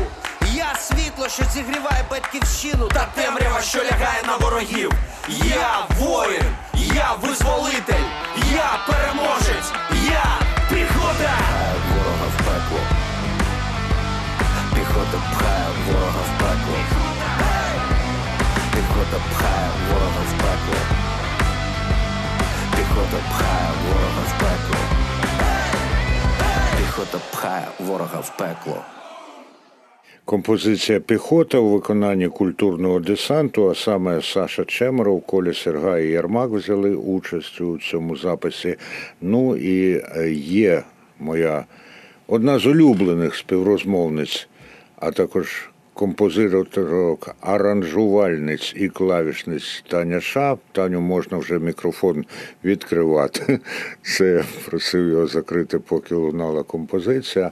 Я 0.55 0.75
світло, 0.81 1.29
що 1.29 1.44
зігріває 1.44 2.05
батьківщину, 2.11 2.88
Та 2.88 3.07
темрява, 3.14 3.62
що 3.62 3.79
лягає 3.79 4.22
на 4.27 4.37
ворогів. 4.37 4.92
Я 5.29 5.87
воїн, 5.98 6.44
я 6.75 7.12
визволитель, 7.22 8.05
я 8.55 8.79
переможець, 8.87 9.72
я 10.11 10.25
піхота. 10.68 11.35
ворога 11.88 12.27
в 12.27 12.37
пекло. 12.37 13.02
Піхота 23.12 23.29
пхає 23.31 23.68
ворога 23.85 24.20
в 24.27 24.38
пекло. 24.40 24.77
Піхота 26.79 27.18
пхає 27.33 27.66
ворога 27.81 28.20
в 28.20 28.37
пекло. 28.37 28.85
Композиція 30.25 31.01
піхота 31.01 31.59
у 31.59 31.68
виконанні 31.68 32.29
культурного 32.29 33.01
десанту, 33.01 33.70
а 33.70 33.75
саме 33.75 34.22
Саша 34.22 34.64
Чемеров, 34.64 35.22
Коля 35.27 35.55
Серга 35.55 35.98
і 35.98 36.09
Ярмак 36.09 36.51
взяли 36.51 36.94
участь 36.94 37.61
у 37.61 37.79
цьому 37.79 38.16
записі. 38.16 38.77
Ну 39.20 39.57
і 39.57 40.05
е, 40.16 40.33
є 40.33 40.83
моя 41.20 41.64
одна 42.27 42.59
з 42.59 42.66
улюблених 42.66 43.37
співрозмовниць, 43.37 44.48
а 44.96 45.11
також 45.11 45.71
композиторок, 45.94 47.35
аранжувальниць 47.40 48.74
і 48.76 48.88
клавішниць 48.88 49.85
Таня 49.88 50.20
Ша. 50.20 50.57
Таню 50.72 51.00
можна 51.00 51.38
вже 51.38 51.59
мікрофон 51.59 52.24
відкривати. 52.64 53.59
Це 54.02 54.44
просив 54.66 55.09
його 55.09 55.26
закрити, 55.26 55.78
поки 55.78 56.14
лунала 56.14 56.62
композиція. 56.62 57.50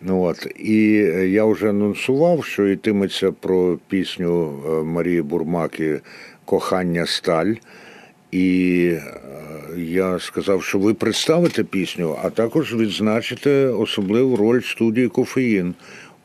Ну, 0.00 0.22
от. 0.22 0.46
І 0.56 0.86
я 1.30 1.44
вже 1.44 1.70
анонсував, 1.70 2.44
що 2.44 2.68
йтиметься 2.68 3.32
про 3.32 3.78
пісню 3.88 4.62
е, 4.66 4.82
Марії 4.82 5.22
Бурмаки 5.22 6.00
Кохання 6.44 7.06
сталь. 7.06 7.54
І 8.30 8.88
е, 8.92 9.02
я 9.76 10.18
сказав, 10.18 10.62
що 10.62 10.78
ви 10.78 10.94
представите 10.94 11.64
пісню, 11.64 12.16
а 12.22 12.30
також 12.30 12.74
відзначите 12.74 13.66
особливу 13.66 14.36
роль 14.36 14.60
студії 14.60 15.08
Кофеїн 15.08 15.74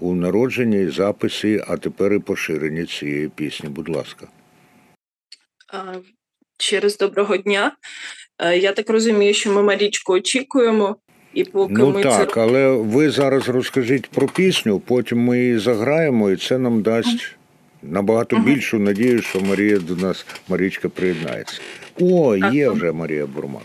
у 0.02 0.16
народженні, 0.16 0.90
записі, 0.90 1.64
а 1.68 1.78
тепер 1.78 2.14
і 2.14 2.20
поширенні 2.20 2.86
цієї 2.86 3.30
пісні. 3.30 3.70
Будь 3.70 3.90
ласка. 3.90 4.28
А, 5.74 5.94
Ще 6.58 6.80
раз 6.80 6.98
доброго 6.98 7.38
дня. 7.38 7.72
Е, 8.40 8.58
Я 8.58 8.72
так 8.72 8.90
розумію, 8.90 9.34
що 9.34 9.52
ми 9.52 9.64
Марічку 9.64 10.14
очікуємо, 10.14 10.96
і 11.34 11.44
поки 11.44 11.74
Ну 11.74 11.92
ми 11.92 12.04
так, 12.04 12.34
це 12.34 12.42
але 12.42 12.68
ви 12.72 13.10
зараз 13.10 13.50
розкажіть 13.50 14.10
про 14.10 14.28
пісню, 14.28 14.80
потім 14.80 15.20
ми 15.20 15.40
її 15.40 15.58
заграємо, 15.58 16.30
і 16.30 16.36
це 16.38 16.58
нам 16.58 16.82
дасть 16.82 17.36
набагато 17.84 18.38
більшу 18.38 18.80
надію, 18.80 19.22
що 19.22 19.42
Марія 19.42 19.80
до 19.80 19.96
нас, 19.96 20.26
Марічка, 20.48 20.90
приєднається. 20.90 21.62
О, 22.00 22.36
є 22.36 22.70
вже 22.70 22.92
Марія 22.92 23.26
Бурмак. 23.26 23.64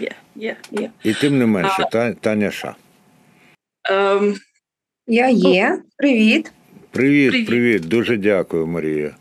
є, 0.00 0.12
є, 0.36 0.56
є. 0.70 0.90
І 1.04 1.14
тим 1.14 1.38
не 1.38 1.46
менше, 1.46 1.88
Та- 1.92 2.12
Таня 2.12 2.50
Ша. 2.50 2.74
Ем, 3.90 4.36
Я 5.08 5.28
є. 5.28 5.78
Привіт. 5.96 6.52
Привіт, 6.90 7.30
Привіт. 7.30 7.46
привіт, 7.46 7.88
дуже 7.88 8.16
дякую, 8.16 8.66
Марія. 8.66 9.14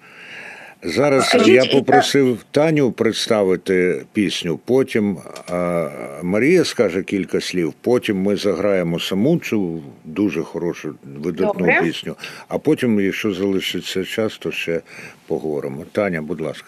Зараз 0.84 1.26
Скажіть, 1.26 1.48
я 1.48 1.66
попросив 1.66 2.46
Таню 2.52 2.92
представити 2.92 4.06
пісню. 4.14 4.60
Потім 4.66 5.18
а, 5.50 5.90
Марія 6.24 6.64
скаже 6.64 7.04
кілька 7.04 7.42
слів. 7.42 7.74
Потім 7.82 8.22
ми 8.22 8.36
заграємо 8.36 9.00
саму 9.00 9.40
цю 9.40 9.84
дуже 10.06 10.44
хорошу 10.44 10.96
видатну 11.04 11.54
Добре. 11.54 11.82
пісню. 11.84 12.16
А 12.48 12.58
потім, 12.58 13.00
якщо 13.00 13.34
залишиться 13.34 14.06
час, 14.06 14.38
то 14.38 14.52
ще 14.52 14.82
поговоримо. 15.28 15.86
Таня, 15.92 16.22
будь 16.22 16.42
ласка. 16.42 16.68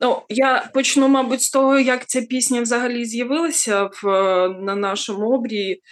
Ну, 0.00 0.22
я 0.28 0.68
почну, 0.74 1.08
мабуть, 1.08 1.42
з 1.42 1.50
того, 1.50 1.78
як 1.78 2.06
ця 2.06 2.22
пісня 2.22 2.62
взагалі 2.62 3.04
з'явилася 3.04 3.84
в, 3.84 4.08
е, 4.08 4.48
на 4.60 4.74
нашому 4.74 5.28
обрії. 5.30 5.82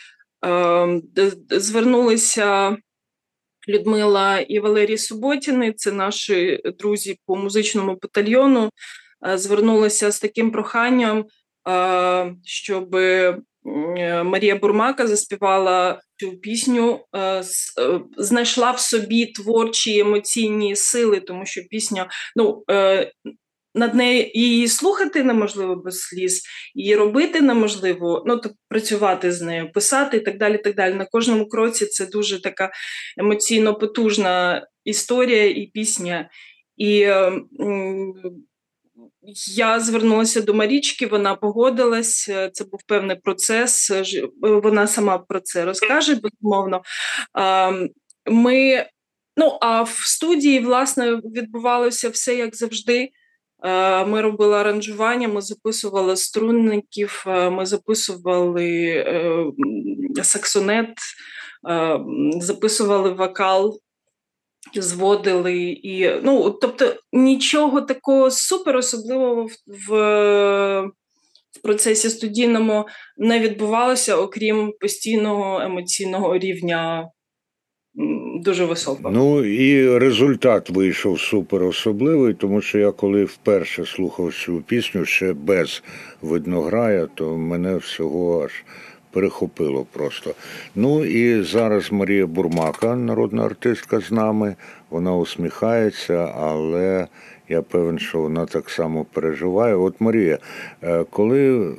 Ем, 0.43 1.03
Звернулися 1.51 2.77
Людмила 3.69 4.39
і 4.39 4.59
Валерій 4.59 4.99
Суботіни, 4.99 5.73
це 5.73 5.93
наші 5.93 6.61
друзі 6.79 7.19
по 7.27 7.37
музичному 7.37 7.99
батальйону. 8.03 8.71
е, 9.29 9.39
Звернулися 9.39 10.11
з 10.11 10.21
таким 10.21 10.51
проханням, 10.51 11.25
е, 11.69 12.35
щоб 12.45 12.95
е, 12.97 13.39
Марія 14.25 14.57
Бурмака 14.57 15.07
заспівала 15.07 16.01
цю 16.17 16.33
пісню, 16.33 17.01
знайшла 18.17 18.71
в 18.71 18.81
собі 18.81 19.27
творчі 19.27 19.99
емоційні 19.99 20.77
сили, 20.77 21.21
тому 21.21 21.47
що 21.47 21.63
пісня, 21.71 22.09
ну. 22.37 22.65
Над 23.77 23.95
нею 23.95 24.31
її 24.35 24.69
слухати 24.69 25.25
неможливо 25.25 25.77
без 25.77 26.01
сліз, 26.01 26.43
її 26.75 26.97
робити 26.97 27.41
неможливо, 27.41 28.23
ну 28.27 28.37
тобто 28.37 28.59
працювати 28.69 29.33
з 29.33 29.43
нею, 29.43 29.73
писати 29.73 30.17
і 30.17 30.21
так 30.21 30.39
далі. 30.39 30.59
так 30.59 30.75
далі. 30.75 30.95
На 30.95 31.07
кожному 31.07 31.49
кроці 31.49 31.87
це 31.87 32.07
дуже 32.07 32.43
така 32.43 32.71
емоційно 33.19 33.75
потужна 33.75 34.67
історія 34.85 35.51
і 35.51 35.71
пісня. 35.75 36.31
І 36.77 37.09
я 39.57 39.81
звернулася 39.81 40.41
до 40.41 40.55
Марічки, 40.55 41.07
вона 41.07 41.35
погодилась. 41.35 42.25
Це 42.53 42.65
був 42.65 42.81
певний 42.87 43.17
процес. 43.17 43.93
Вона 44.41 44.87
сама 44.87 45.19
про 45.19 45.41
це 45.41 45.65
розкаже, 45.65 46.15
безумовно. 46.15 46.83
Ми, 48.31 48.87
ну 49.37 49.59
а 49.61 49.83
в 49.83 49.91
студії, 49.91 50.61
власне, 50.61 51.15
відбувалося 51.15 52.09
все 52.09 52.35
як 52.35 52.57
завжди. 52.57 53.11
Е, 53.67 54.05
Ми 54.05 54.21
робили 54.23 54.57
аранжування, 54.57 55.29
ми 55.29 55.41
записували 55.41 56.17
струнників, 56.17 57.25
е, 57.27 57.51
ми 57.51 57.67
записували 57.67 58.87
е, 58.87 59.45
саксонет, 60.23 60.95
записували 62.39 63.11
вокал, 63.11 63.81
зводили 64.75 65.57
і 65.63 66.21
ну, 66.23 66.51
тобто 66.51 66.95
нічого 67.13 67.81
такого 67.81 68.31
супер 68.31 68.77
особливого 68.77 69.45
в, 69.45 69.53
в, 69.67 69.93
в 71.53 71.63
процесі 71.63 72.11
студійному 72.11 72.87
не 73.17 73.41
відбувалося, 73.41 74.17
окрім 74.17 74.73
постійного 74.81 75.61
емоційного 75.61 76.39
рівня 76.39 77.11
дуже 78.43 78.65
високого. 78.65 79.11
Ну 79.11 79.45
і 79.45 79.99
результат 79.99 80.71
вийшов 80.71 81.21
супер 81.21 81.63
особливий, 81.63 82.35
тому 82.35 82.61
що 82.61 82.79
я 82.79 82.93
коли 82.93 83.25
вперше 83.25 83.87
слухав 83.87 84.35
цю 84.35 84.63
пісню 84.67 85.05
ще 85.05 85.33
без 85.33 85.83
виднограя, 86.23 87.09
то 87.15 87.37
мене 87.37 87.77
всього 87.77 88.45
аж 88.45 88.65
перехопило 89.11 89.87
просто. 89.93 90.35
Ну 90.75 91.05
і 91.05 91.43
зараз 91.43 91.93
Марія 91.93 92.27
Бурмака, 92.27 92.97
народна 92.97 93.45
артистка 93.45 94.01
з 94.01 94.13
нами, 94.13 94.57
вона 94.91 95.17
усміхається, 95.17 96.33
але 96.41 97.07
я 97.49 97.63
певен, 97.63 97.99
що 97.99 98.21
вона 98.21 98.47
так 98.47 98.71
само 98.71 99.05
переживає. 99.05 99.75
От 99.75 100.01
Марія, 100.01 100.39
е, 100.83 101.05
коли 101.11 101.73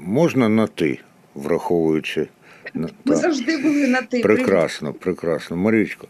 можна 0.00 0.48
на 0.48 0.66
ти, 0.66 0.98
враховуючи 1.34 2.28
на- 2.74 2.88
Ми 3.04 3.16
завжди 3.16 3.58
були 3.58 3.86
на 3.86 4.02
ти. 4.02 4.20
Прекрасно, 4.20 4.92
прекрасно. 4.92 5.56
Марічко, 5.56 6.06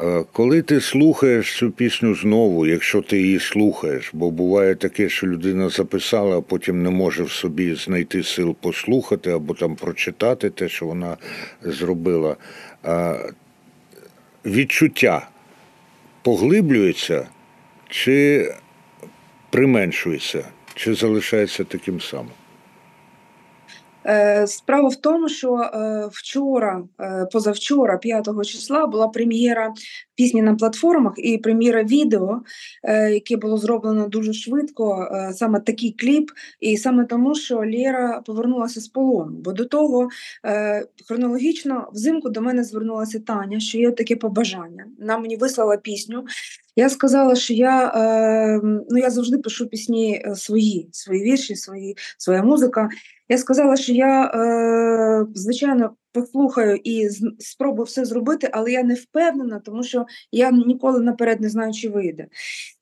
е, 0.00 0.24
коли 0.32 0.62
ти 0.62 0.80
слухаєш 0.80 1.56
цю 1.58 1.70
пісню 1.70 2.14
знову, 2.14 2.66
якщо 2.66 3.02
ти 3.02 3.18
її 3.20 3.40
слухаєш, 3.40 4.10
бо 4.12 4.30
буває 4.30 4.74
таке, 4.74 5.08
що 5.08 5.26
людина 5.26 5.68
записала, 5.68 6.38
а 6.38 6.40
потім 6.40 6.82
не 6.82 6.90
може 6.90 7.22
в 7.22 7.30
собі 7.30 7.74
знайти 7.74 8.22
сил 8.22 8.54
послухати 8.60 9.30
або 9.30 9.54
там 9.54 9.76
прочитати 9.76 10.50
те, 10.50 10.68
що 10.68 10.86
вона 10.86 11.16
зробила. 11.62 12.36
Відчуття 14.46 15.28
поглиблюється 16.22 17.28
чи 17.88 18.48
применшується, 19.50 20.44
чи 20.74 20.94
залишається 20.94 21.64
таким 21.64 22.00
самим? 22.00 22.32
Е, 24.06 24.46
Справа 24.46 24.88
в 24.88 24.96
тому, 24.96 25.28
що 25.28 25.56
е, 25.56 26.08
вчора, 26.12 26.82
е, 27.00 27.26
позавчора, 27.32 27.98
5 27.98 28.44
числа, 28.44 28.86
була 28.86 29.08
прем'єра 29.08 29.72
пісні 30.14 30.42
на 30.42 30.54
платформах 30.54 31.12
і 31.16 31.38
прем'єра 31.38 31.82
відео, 31.82 32.40
яке 33.12 33.36
було 33.36 33.58
зроблено 33.58 34.08
дуже 34.08 34.32
швидко, 34.32 35.08
саме 35.32 35.60
такий 35.60 35.92
кліп, 35.98 36.30
і 36.60 36.76
саме 36.76 37.04
тому, 37.04 37.34
що 37.34 37.56
Лєра 37.56 38.22
повернулася 38.26 38.80
з 38.80 38.88
полону. 38.88 39.32
Бо 39.32 39.52
до 39.52 39.64
того 39.64 40.08
хронологічно 41.08 41.88
взимку 41.92 42.30
до 42.30 42.40
мене 42.40 42.64
звернулася 42.64 43.18
Таня, 43.18 43.60
що 43.60 43.78
є 43.78 43.90
таке 43.90 44.16
побажання. 44.16 44.86
Вона 44.98 45.18
мені 45.18 45.36
вислала 45.36 45.76
пісню. 45.76 46.24
Я 46.78 46.88
сказала, 46.88 47.34
що 47.34 47.54
я, 47.54 47.86
е, 47.86 48.60
ну, 48.90 48.98
я 48.98 49.10
завжди 49.10 49.38
пишу 49.38 49.66
пісні 49.66 50.22
е, 50.24 50.34
свої, 50.34 50.88
свої 50.92 51.22
вірші, 51.22 51.56
свої, 51.56 51.96
своя 52.18 52.42
музика. 52.42 52.88
Я 53.28 53.38
сказала, 53.38 53.76
що 53.76 53.92
я, 53.92 54.24
е, 54.24 55.26
звичайно, 55.34 55.90
послухаю 56.12 56.80
і 56.84 57.08
спробую 57.38 57.84
все 57.84 58.04
зробити, 58.04 58.48
але 58.52 58.72
я 58.72 58.82
не 58.82 58.94
впевнена, 58.94 59.60
тому 59.64 59.82
що 59.82 60.06
я 60.32 60.50
ніколи 60.50 61.00
наперед 61.00 61.40
не 61.40 61.48
знаю, 61.48 61.72
чи 61.72 61.88
вийде. 61.88 62.26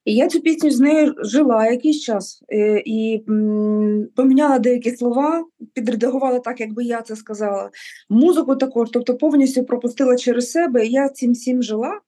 І 0.05 0.15
я 0.15 0.29
цю 0.29 0.41
пісню 0.41 0.71
з 0.71 0.81
нею 0.81 1.15
жила 1.19 1.67
якийсь 1.67 2.01
час 2.01 2.43
е, 2.53 2.83
і 2.85 3.25
м, 3.29 4.09
поміняла 4.17 4.59
деякі 4.59 4.97
слова, 4.97 5.45
підредагувала 5.75 6.39
так, 6.39 6.61
якби 6.61 6.85
я 6.85 7.03
це 7.03 7.17
сказала. 7.17 7.71
Музику 8.11 8.57
також, 8.57 8.89
тобто 8.93 9.17
повністю 9.17 9.65
пропустила 9.65 10.17
через 10.17 10.51
себе. 10.51 10.87
І 10.87 10.91
я 10.91 11.09
цим 11.09 11.33
всім 11.33 11.63
жила. 11.63 12.01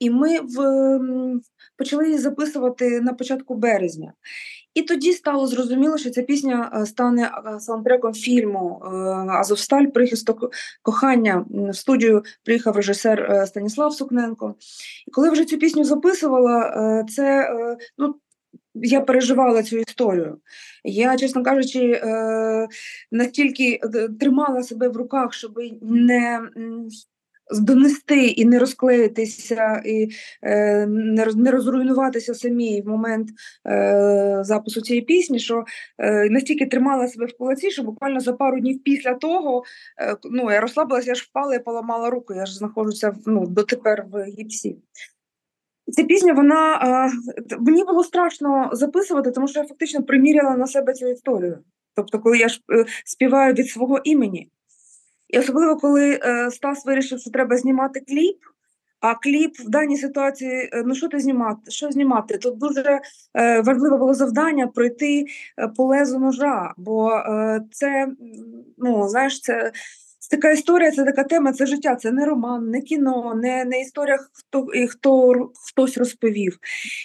І 0.00 0.10
ми 0.10 0.40
в, 0.40 0.60
почали 1.76 2.06
її 2.06 2.18
записувати 2.18 3.00
на 3.00 3.12
початку 3.12 3.54
березня. 3.54 4.12
І 4.74 4.82
тоді 4.82 5.12
стало 5.12 5.46
зрозуміло, 5.46 5.98
що 5.98 6.10
ця 6.10 6.22
пісня 6.22 6.70
е, 6.74 6.86
стане 6.86 7.30
е, 7.56 7.60
саундтреком 7.60 8.14
фільму 8.14 8.82
е, 8.84 8.88
Азовсталь 9.30 9.86
прихисток 9.86 10.52
кохання. 10.82 11.44
В 11.50 11.74
студію 11.74 12.22
приїхав 12.44 12.76
режисер 12.76 13.44
Станіслав 13.46 13.94
Сукненко. 13.94 14.54
І 15.08 15.10
коли 15.10 15.30
вже 15.30 15.44
цю 15.44 15.58
пісню 15.58 15.84
записувала, 15.84 17.04
це 17.16 17.50
ну. 17.98 18.14
Я 18.74 19.00
переживала 19.00 19.62
цю 19.62 19.76
історію. 19.76 20.38
Я, 20.84 21.16
чесно 21.16 21.42
кажучи, 21.42 22.02
настільки 23.12 23.80
тримала 24.20 24.62
себе 24.62 24.88
в 24.88 24.96
руках, 24.96 25.32
щоб 25.32 25.58
не 25.82 26.40
донести 27.52 28.26
і 28.26 28.44
не 28.44 28.58
розклеїтися, 28.58 29.82
і 29.86 30.08
е, 30.42 30.86
не, 30.86 31.24
роз- 31.24 31.36
не 31.36 31.50
розруйнуватися 31.50 32.34
самі 32.34 32.82
в 32.82 32.88
момент 32.88 33.28
е, 33.66 34.38
запису 34.42 34.80
цієї 34.80 35.04
пісні, 35.04 35.38
що 35.38 35.64
е, 35.98 36.30
настільки 36.30 36.66
тримала 36.66 37.08
себе 37.08 37.26
в 37.26 37.36
кулаці, 37.38 37.70
що 37.70 37.82
буквально 37.82 38.20
за 38.20 38.32
пару 38.32 38.60
днів 38.60 38.82
після 38.84 39.14
того 39.14 39.62
е, 40.00 40.16
ну, 40.24 40.50
я 40.50 40.60
розслабилася, 40.60 41.08
я 41.10 41.14
ж 41.14 41.26
впала 41.30 41.54
і 41.54 41.64
поламала 41.64 42.10
руку, 42.10 42.34
я 42.34 42.46
ж 42.46 42.54
знаходжуся 42.54 43.14
ну, 43.26 43.46
дотепер 43.46 44.04
в 44.12 44.24
гіпсі. 44.24 44.76
Ця 45.92 46.04
пісня, 46.04 46.32
вона 46.32 46.78
а, 46.80 47.10
мені 47.58 47.84
було 47.84 48.04
страшно 48.04 48.70
записувати, 48.72 49.30
тому 49.30 49.48
що 49.48 49.60
я 49.60 49.66
фактично 49.66 50.02
приміряла 50.02 50.56
на 50.56 50.66
себе 50.66 50.92
цю 50.92 51.08
історію. 51.08 51.58
Тобто, 51.96 52.18
коли 52.18 52.38
я 52.38 52.48
ж 52.48 52.60
е, 52.72 52.84
співаю 53.04 53.54
від 53.54 53.68
свого 53.68 54.00
імені. 54.04 54.50
І 55.32 55.38
особливо, 55.38 55.76
коли 55.76 56.20
е, 56.22 56.50
Стас 56.50 56.86
вирішив, 56.86 57.20
що 57.20 57.30
треба 57.30 57.56
знімати 57.56 58.00
кліп. 58.00 58.38
А 59.00 59.14
кліп 59.14 59.60
в 59.60 59.68
даній 59.68 59.96
ситуації, 59.96 60.70
е, 60.72 60.82
ну 60.86 60.94
що 60.94 61.08
ти 61.08 61.18
знімати? 61.18 61.70
Що 61.70 61.90
знімати? 61.90 62.38
Тут 62.38 62.58
дуже 62.58 63.00
е, 63.34 63.60
важливе 63.60 63.96
було 63.96 64.14
завдання 64.14 64.66
пройти 64.66 65.26
е, 65.58 65.68
по 65.68 65.84
лезу 65.84 66.18
ножа, 66.18 66.74
бо 66.76 67.12
е, 67.12 67.60
це, 67.72 68.08
ну 68.78 69.08
знаєш, 69.08 69.40
це, 69.40 69.72
така 70.30 70.50
історія, 70.50 70.90
це 70.90 71.04
така 71.04 71.24
тема, 71.24 71.52
це 71.52 71.66
життя, 71.66 71.96
це 71.96 72.12
не 72.12 72.26
роман, 72.26 72.70
не 72.70 72.80
кіно, 72.80 73.34
не, 73.34 73.64
не 73.64 73.80
історія, 73.80 74.18
хто, 74.32 74.66
і 74.74 74.86
хто 74.86 75.34
хтось 75.68 75.98
розповів. 75.98 76.58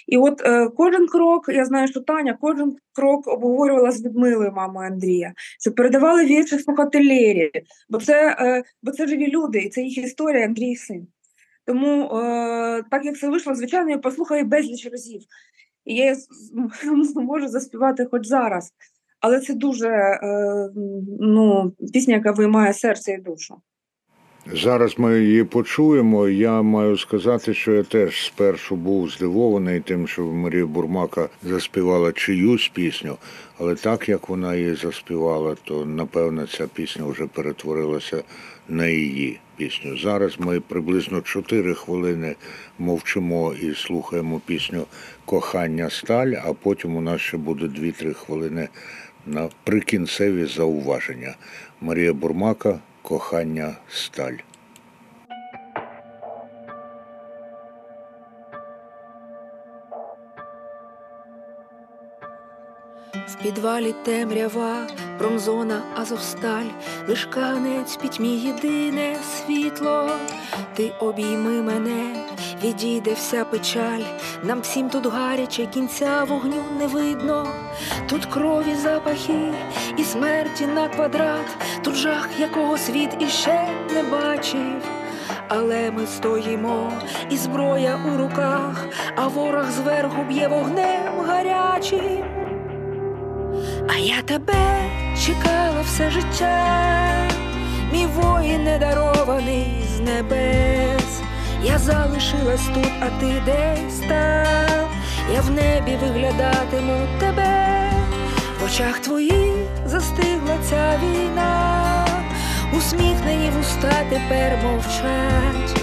І 0.06 0.16
от 0.16 0.40
е, 0.44 0.68
кожен 0.76 1.06
крок, 1.06 1.44
я 1.48 1.64
знаю, 1.64 1.88
що 1.88 2.00
Таня 2.00 2.38
кожен 2.40 2.76
крок 2.92 3.28
обговорювала 3.28 3.90
з 3.90 4.04
Людмилою, 4.04 4.52
мамою 4.52 4.88
Андрія, 4.92 5.32
що 5.60 5.72
передавали 5.72 6.24
вірші 6.24 6.58
слухати 6.58 6.98
Лєрі, 6.98 7.50
бо 7.88 7.98
це, 7.98 8.36
е, 8.40 8.62
бо 8.82 8.92
це 8.92 9.06
живі 9.06 9.30
люди, 9.30 9.58
і 9.58 9.68
це 9.68 9.82
їх 9.82 9.98
історія, 9.98 10.46
Андрій 10.46 10.76
син. 10.76 11.06
Тому, 11.64 12.04
е, 12.04 12.84
так 12.90 13.04
як 13.04 13.18
це 13.18 13.28
вийшло, 13.28 13.54
звичайно, 13.54 13.90
я 13.90 13.98
послухаю 13.98 14.44
безліч 14.44 14.86
разів. 14.92 15.20
І 15.84 15.94
я 15.94 16.16
можу 17.14 17.48
заспівати 17.48 18.06
хоч 18.10 18.26
зараз. 18.26 18.72
Але 19.26 19.40
це 19.40 19.54
дуже 19.54 19.88
е, 19.88 20.18
ну, 21.20 21.72
пісня, 21.92 22.14
яка 22.14 22.32
виймає 22.32 22.72
серце 22.72 23.12
і 23.12 23.18
душу. 23.18 23.54
Зараз 24.52 24.98
ми 24.98 25.20
її 25.20 25.44
почуємо. 25.44 26.28
Я 26.28 26.62
маю 26.62 26.98
сказати, 26.98 27.54
що 27.54 27.72
я 27.72 27.82
теж 27.82 28.26
спершу 28.26 28.76
був 28.76 29.10
здивований 29.10 29.80
тим, 29.80 30.08
що 30.08 30.22
Марія 30.22 30.66
Бурмака 30.66 31.28
заспівала 31.42 32.12
чиюсь 32.12 32.70
пісню, 32.74 33.16
але 33.58 33.74
так 33.74 34.08
як 34.08 34.28
вона 34.28 34.54
її 34.54 34.74
заспівала, 34.74 35.56
то 35.64 35.84
напевно 35.84 36.46
ця 36.46 36.66
пісня 36.66 37.06
вже 37.06 37.26
перетворилася 37.26 38.22
на 38.68 38.86
її 38.86 39.40
пісню. 39.56 39.96
Зараз 39.96 40.36
ми 40.38 40.60
приблизно 40.60 41.20
4 41.20 41.74
хвилини 41.74 42.34
мовчимо 42.78 43.54
і 43.62 43.74
слухаємо 43.74 44.40
пісню 44.46 44.86
Кохання 45.24 45.90
сталь, 45.90 46.32
а 46.44 46.52
потім 46.52 46.96
у 46.96 47.00
нас 47.00 47.20
ще 47.20 47.36
буде 47.36 47.64
2-3 47.64 48.14
хвилини 48.14 48.68
на 49.26 49.48
прикінцеві 49.64 50.44
зауваження. 50.46 51.34
Марія 51.80 52.12
Бурмака 52.12 52.78
Кохання 53.02 53.76
сталь. 53.88 54.36
Підвалі 63.46 63.94
темрява, 64.04 64.86
промзона 65.18 65.82
Азовсталь, 65.94 66.70
лиш 67.08 67.24
канець 67.24 67.96
пітьмі 67.96 68.36
єдине 68.38 69.16
світло. 69.36 70.10
Ти 70.74 70.92
обійми 71.00 71.62
мене, 71.62 72.26
відійде 72.64 73.12
вся 73.12 73.44
печаль. 73.44 74.02
Нам 74.42 74.60
всім 74.60 74.90
тут 74.90 75.06
гаряче, 75.06 75.66
кінця 75.66 76.24
вогню 76.24 76.62
не 76.78 76.86
видно. 76.86 77.48
Тут 78.08 78.26
крові 78.26 78.74
запахи 78.74 79.52
і 79.96 80.04
смерті 80.04 80.66
на 80.66 80.88
квадрат, 80.88 81.46
тут 81.84 81.94
жах, 81.94 82.28
якого 82.38 82.78
світ 82.78 83.10
іще 83.20 83.68
не 83.94 84.02
бачив. 84.02 84.82
Але 85.48 85.90
ми 85.90 86.06
стоїмо, 86.06 86.92
і 87.30 87.36
зброя 87.36 87.98
у 88.14 88.16
руках, 88.16 88.86
а 89.16 89.26
ворог 89.28 89.70
зверху 89.70 90.22
б'є 90.22 90.48
вогнем 90.48 91.20
гарячим. 91.26 92.25
А 93.88 93.98
я 93.98 94.22
тебе 94.22 94.90
чекала 95.26 95.82
все 95.84 96.10
життя, 96.10 97.28
мій 97.92 98.06
воїн 98.06 98.64
недарований 98.64 99.84
з 99.96 100.00
небес. 100.00 101.20
Я 101.64 101.78
залишилась 101.78 102.66
тут, 102.74 102.92
а 103.00 103.20
ти 103.20 103.42
десь 103.44 103.98
там. 104.08 104.88
Я 105.34 105.40
в 105.40 105.50
небі 105.50 105.96
виглядатиму 106.02 107.06
тебе, 107.20 107.90
в 108.60 108.64
очах 108.64 108.98
твоїх 108.98 109.54
застигла 109.86 110.56
ця 110.70 111.00
війна, 111.02 112.06
усміхнені 112.78 113.50
вуста 113.50 114.04
тепер 114.10 114.58
мовчать. 114.64 115.82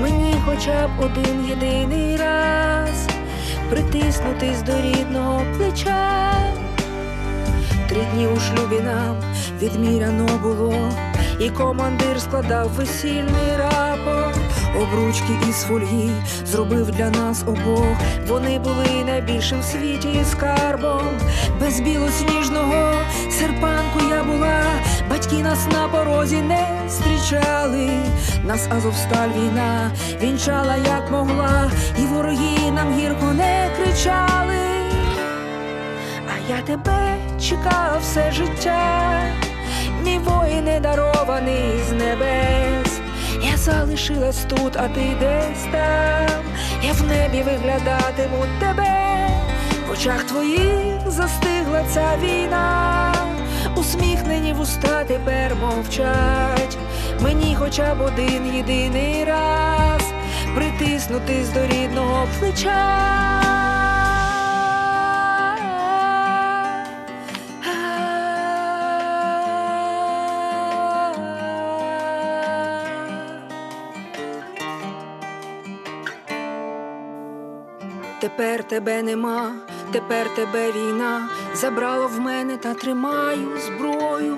Мені 0.00 0.34
хоча 0.44 0.88
б 0.88 0.90
один 1.00 1.46
єдиний 1.48 2.16
раз 2.16 3.08
притиснутись 3.70 4.62
до 4.62 4.72
рідного 4.80 5.42
плеча. 5.56 6.20
Три 7.90 8.02
дні 8.14 8.26
у 8.26 8.40
шлюбі 8.40 8.80
нам 8.80 9.16
відміряно 9.62 10.26
було, 10.42 10.92
і 11.40 11.50
командир 11.50 12.20
складав 12.20 12.68
весільний 12.68 13.56
рапорт. 13.58 14.38
Обручки 14.76 15.32
із 15.48 15.62
фольги 15.62 16.10
зробив 16.46 16.90
для 16.90 17.10
нас 17.10 17.42
обох. 17.46 17.96
Вони 18.28 18.58
були 18.58 19.04
найбільшим 19.06 19.60
в 19.60 19.64
світі 19.64 20.24
скарбом. 20.30 21.08
Без 21.60 21.80
білосніжного 21.80 22.92
серпанку 23.30 24.00
я 24.10 24.24
була, 24.24 24.62
батьки 25.10 25.36
нас 25.36 25.66
на 25.72 25.88
порозі 25.88 26.42
не 26.42 26.66
зустрічали. 26.88 27.90
Нас 28.44 28.68
Азовсталь 28.70 29.28
війна 29.28 29.90
вінчала 30.22 30.76
як 30.76 31.10
могла, 31.10 31.70
і 31.98 32.02
вороги 32.02 32.70
нам 32.74 32.98
гірко 32.98 33.32
не 33.32 33.70
кричали. 33.76 34.58
А 36.28 36.52
я 36.52 36.60
тебе 36.62 37.29
чекала 37.40 37.98
все 38.00 38.32
життя, 38.32 39.22
мій 40.04 40.18
воїн 40.18 40.64
недарований 40.64 41.80
з 41.88 41.92
небес. 41.92 43.00
Я 43.42 43.56
залишилась 43.56 44.44
тут, 44.48 44.76
а 44.76 44.88
ти 44.88 45.16
десь 45.20 45.64
там. 45.72 46.44
Я 46.82 46.92
в 46.92 47.02
небі 47.02 47.42
виглядатиму 47.42 48.44
тебе, 48.60 49.28
в 49.88 49.92
очах 49.92 50.24
твоїх 50.24 51.10
застигла 51.10 51.84
ця 51.94 52.16
війна, 52.22 53.14
усміхнені 53.76 54.52
вуста 54.52 55.04
тепер 55.04 55.56
мовчать. 55.56 56.78
Мені 57.20 57.56
хоча 57.58 57.94
б 57.94 58.00
один 58.00 58.56
єдиний 58.56 59.24
раз 59.24 60.02
притиснутись 60.54 61.48
до 61.48 61.66
рідного 61.66 62.26
плеча. 62.40 63.69
Тепер 78.36 78.64
тебе 78.64 79.02
нема, 79.02 79.52
тепер 79.92 80.34
тебе 80.34 80.72
війна 80.72 81.28
забрала 81.54 82.06
в 82.06 82.20
мене 82.20 82.56
та 82.56 82.74
тримаю 82.74 83.48
зброю. 83.66 84.36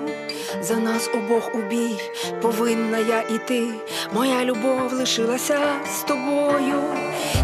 За 0.61 0.75
нас 0.75 1.09
обох 1.13 1.55
у 1.55 1.57
бій 1.57 1.99
повинна 2.41 2.97
я 2.97 3.21
іти. 3.21 3.67
Моя 4.13 4.45
любов 4.45 4.93
лишилася 4.93 5.59
з 5.95 6.01
тобою. 6.01 6.81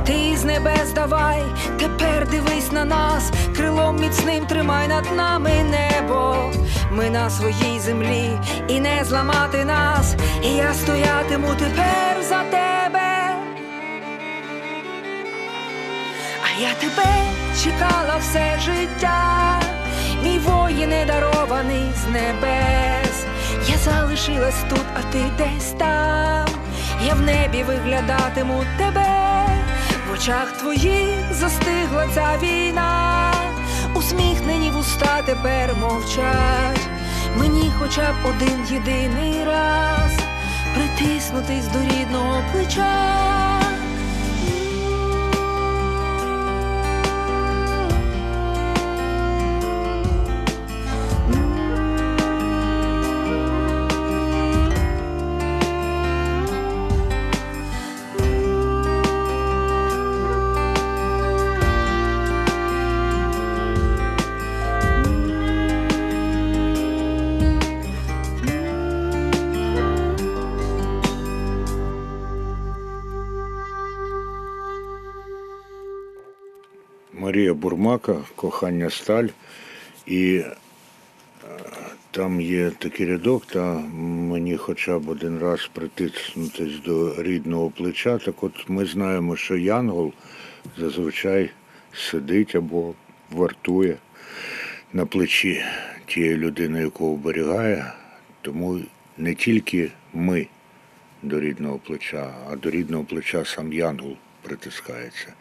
Ти 0.06 0.38
з 0.38 0.44
небес 0.44 0.92
давай, 0.96 1.44
тепер 1.80 2.30
дивись 2.30 2.72
на 2.72 2.86
нас, 2.86 3.32
крилом 3.56 4.00
міцним 4.00 4.46
тримай 4.46 4.88
над 4.88 5.06
нами 5.16 5.52
небо. 5.64 6.52
Ми 6.92 7.10
на 7.10 7.30
своїй 7.30 7.80
землі 7.80 8.40
і 8.68 8.80
не 8.80 9.04
зламати 9.04 9.66
нас. 9.66 10.16
І 10.44 10.50
я 10.50 10.74
стоятиму 10.74 11.48
тепер 11.60 12.24
за 12.30 12.44
тебе. 12.44 13.09
Я 16.60 16.74
тебе 16.74 17.10
чекала 17.64 18.18
все 18.20 18.60
життя, 18.60 19.60
мій 20.24 20.40
воїн 20.40 20.90
недарований 20.90 21.92
з 22.04 22.08
небес. 22.08 23.26
Я 23.68 23.78
залишилась 23.78 24.64
тут, 24.70 24.86
а 24.96 25.12
ти 25.12 25.24
десь 25.38 25.72
там. 25.78 26.48
Я 27.06 27.14
в 27.14 27.22
небі 27.22 27.64
виглядатиму 27.64 28.64
тебе, 28.78 29.46
в 30.10 30.14
очах 30.14 30.52
твоїх 30.52 31.34
застигла 31.34 32.08
ця 32.14 32.38
війна, 32.42 33.34
усміхнені 33.96 34.72
вуста 34.72 35.22
тепер 35.26 35.76
мовчать. 35.76 36.88
Мені 37.38 37.72
хоча 37.80 38.12
б 38.12 38.16
один 38.26 38.66
єдиний 38.70 39.44
раз 39.46 40.12
притиснутись 40.76 41.68
до 41.68 41.80
рідного 41.80 42.44
очах. 42.62 43.59
Марія 77.90 78.24
Кохання 78.36 78.90
сталь. 78.90 79.28
І 80.06 80.36
е, 80.36 80.56
там 82.12 82.42
є 82.42 82.72
такий 82.80 83.06
рядок, 83.06 83.46
та 83.46 83.74
мені 83.94 84.58
хоча 84.58 85.00
б 85.00 85.10
один 85.10 85.40
раз 85.40 85.70
притиснутись 85.74 86.80
до 86.86 87.24
рідного 87.24 87.70
плеча. 87.70 88.18
Так 88.18 88.44
от 88.44 88.70
ми 88.70 88.86
знаємо, 88.86 89.36
що 89.36 89.58
Янгол 89.58 90.14
зазвичай 90.78 91.50
сидить 91.94 92.56
або 92.56 92.94
вартує 93.32 93.98
на 94.94 95.06
плечі 95.06 95.64
тієї 96.06 96.38
людини, 96.38 96.82
яку 96.82 97.14
оберігає. 97.14 97.94
Тому 98.42 98.80
не 99.18 99.36
тільки 99.36 99.92
ми 100.14 100.48
до 101.24 101.40
рідного 101.40 101.78
плеча, 101.78 102.34
а 102.52 102.56
до 102.56 102.70
рідного 102.70 103.04
плеча 103.04 103.46
сам 103.46 103.74
Янгол 103.74 104.16
притискається. 104.42 105.34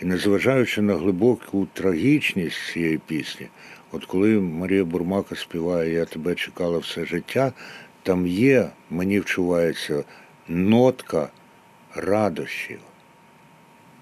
І 0.00 0.04
незважаючи 0.04 0.82
на 0.82 0.94
глибоку 0.94 1.68
трагічність 1.72 2.72
цієї 2.72 2.98
пісні, 2.98 3.46
от 3.92 4.04
коли 4.04 4.40
Марія 4.40 4.84
Бурмака 4.84 5.36
співає 5.36 5.92
Я 5.92 6.04
тебе 6.04 6.34
чекала 6.34 6.78
все 6.78 7.04
життя, 7.04 7.52
там 8.02 8.26
є, 8.26 8.70
мені 8.90 9.20
вчувається, 9.20 10.04
нотка 10.48 11.28
радощів, 11.94 12.80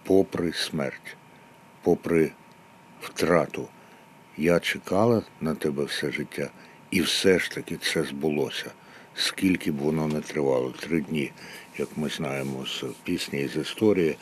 попри 0.05 0.53
смерть, 0.53 1.17
попри 1.83 2.33
втрату. 3.01 3.69
Я 4.37 4.61
чекала 4.61 5.23
на 5.41 5.55
тебе 5.55 5.85
все 5.85 6.13
життя, 6.13 6.51
і 6.91 7.01
все 7.01 7.39
ж 7.39 7.51
таки 7.51 7.77
це 7.77 8.05
збулося. 8.05 8.71
Скільки 9.19 9.73
б 9.73 9.77
воно 9.79 10.09
не 10.09 10.21
тривало, 10.21 10.75
три 10.81 11.01
дні, 11.01 11.31
як 11.79 11.89
ми 11.97 12.09
знаємо 12.09 12.67
з 12.67 12.85
пісні 13.05 13.49
з 13.49 13.57
історії. 13.57 14.17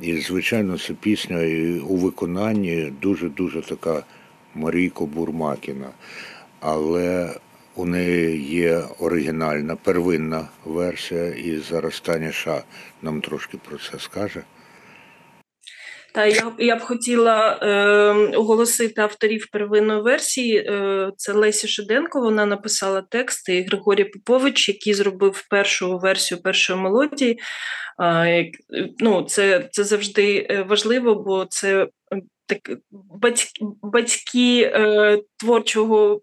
І, 0.00 0.16
звичайно, 0.16 0.78
це 0.78 0.94
пісня 0.94 1.36
у 1.88 1.96
виконанні 1.96 2.92
дуже-дуже 3.02 3.62
така 3.62 4.04
Марійко 4.54 5.06
Бурмакіна. 5.06 5.90
Але 6.60 7.34
у 7.74 7.84
неї 7.84 8.42
є 8.42 8.82
оригінальна, 8.98 9.76
первинна 9.76 10.48
версія, 10.64 11.26
і 11.26 11.58
зараз 11.58 12.00
Таня 12.00 12.32
Ша 12.32 12.62
нам 13.02 13.20
трошки 13.20 13.58
про 13.68 13.78
це 13.78 13.98
скаже. 13.98 14.42
Та 16.12 16.26
я, 16.26 16.52
я 16.58 16.76
б 16.76 16.80
хотіла 16.80 17.58
е, 17.62 18.36
оголосити 18.36 19.00
авторів 19.00 19.48
первинної 19.52 20.02
версії. 20.02 20.56
Е, 20.56 21.10
це 21.16 21.32
Лесі 21.32 21.68
Шеденко. 21.68 22.20
Вона 22.20 22.46
написала 22.46 23.02
тексти 23.02 23.56
і 23.56 23.62
Григорій 23.62 24.04
Попович, 24.04 24.68
який 24.68 24.94
зробив 24.94 25.46
першу 25.50 25.98
версію 25.98 26.42
першої 26.42 26.80
мелодії. 26.80 27.38
Е, 28.02 28.50
ну, 28.98 29.22
це, 29.22 29.68
це 29.70 29.84
завжди 29.84 30.46
е, 30.50 30.62
важливо, 30.62 31.14
бо 31.14 31.46
це 31.50 31.82
е, 31.82 31.88
так, 32.46 32.78
батьки, 32.90 33.64
батьки 33.82 34.62
е, 34.74 35.18
творчого 35.36 36.20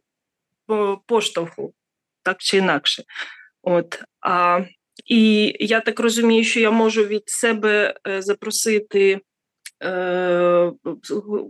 е, 0.71 0.97
поштовху, 1.07 1.73
так 2.23 2.38
чи 2.39 2.57
інакше. 2.57 3.03
От. 3.61 4.03
А, 4.21 4.59
і 5.05 5.53
я 5.59 5.79
так 5.79 5.99
розумію, 5.99 6.43
що 6.43 6.59
я 6.59 6.71
можу 6.71 7.05
від 7.05 7.23
себе 7.25 7.95
запросити 8.19 9.21
е, 9.84 10.71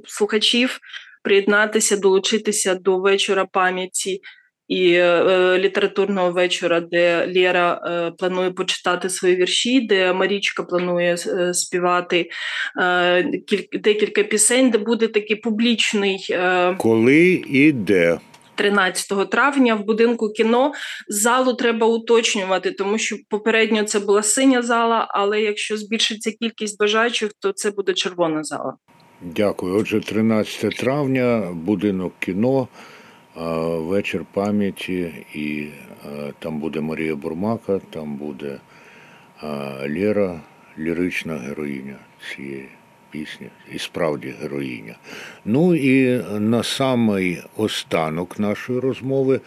слухачів 0.05 0.79
приєднатися, 1.23 1.97
долучитися 1.97 2.75
до 2.75 2.99
вечора 2.99 3.45
пам'яті 3.51 4.21
і 4.67 4.93
е, 4.93 5.57
літературного 5.59 6.31
вечора, 6.31 6.79
де 6.79 7.33
Лєра 7.35 7.81
е, 7.85 8.11
планує 8.17 8.51
почитати 8.51 9.09
свої 9.09 9.35
вірші, 9.35 9.81
де 9.81 10.13
Марічка 10.13 10.63
планує 10.63 11.17
співати 11.53 12.29
кіль- 13.47 13.79
декілька 13.79 14.23
пісень, 14.23 14.69
де 14.69 14.77
буде 14.77 15.07
такий 15.07 15.35
публічний. 15.35 16.27
Коли 16.77 17.43
і 17.49 17.71
де? 17.71 18.17
13 18.55 19.29
травня 19.29 19.75
в 19.75 19.85
будинку 19.85 20.29
кіно 20.29 20.73
залу 21.07 21.53
треба 21.53 21.87
уточнювати, 21.87 22.71
тому 22.71 22.97
що 22.97 23.15
попередньо 23.29 23.83
це 23.83 23.99
була 23.99 24.23
синя 24.23 24.61
зала, 24.61 25.07
але 25.09 25.41
якщо 25.41 25.77
збільшиться 25.77 26.31
кількість 26.31 26.79
бажаючих, 26.79 27.31
то 27.39 27.51
це 27.51 27.71
буде 27.71 27.93
червона 27.93 28.43
зала. 28.43 28.73
Дякую. 29.21 29.77
Отже, 29.77 29.99
13 29.99 30.75
травня, 30.75 31.51
будинок 31.53 32.13
кіно, 32.19 32.67
вечір 33.77 34.25
пам'яті, 34.33 35.25
і 35.33 35.67
там 36.39 36.59
буде 36.59 36.81
Марія 36.81 37.15
Бурмака, 37.15 37.79
там 37.89 38.15
буде 38.15 38.59
а, 39.41 39.47
Лєра, 39.89 40.41
лірична 40.79 41.37
героїня 41.37 41.95
цієї 42.35 42.69
пісні, 43.15 43.47
і 43.75 43.79
справді 43.79 44.33
героїня. 44.41 44.95
Ну 45.45 45.75
і 45.75 46.23
на 46.39 46.63
самий 46.63 47.41
останок 47.57 48.39
нашої 48.39 48.79
розмови 48.79 49.41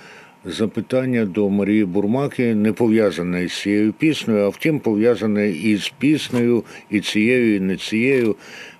запитання 0.45 1.25
до 1.25 1.49
Марії 1.49 1.85
Бурмаки 1.85 2.55
не 2.55 2.73
пов'язане 2.73 3.49
з 3.49 3.61
цією 3.61 3.93
піснею, 3.93 4.45
а 4.45 4.49
втім 4.49 4.81
пов'язане 4.81 5.49
і 5.51 5.77
з 5.77 5.89
піснею, 5.99 6.65
і 6.91 7.01
цією, 7.01 7.57
і 7.57 7.61
не 7.61 7.77
цією. 7.77 8.37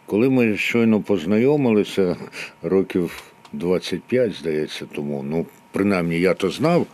Коли 0.07 0.31
ми 0.31 0.57
щойно 0.57 1.01
познайомилися 1.01 2.17
років 2.63 3.23
25, 3.53 4.33
здається, 4.33 4.85
тому, 4.95 5.25
ну, 5.29 5.47
принаймні 5.73 6.21
я 6.21 6.35
то 6.35 6.51
знав 6.51 6.87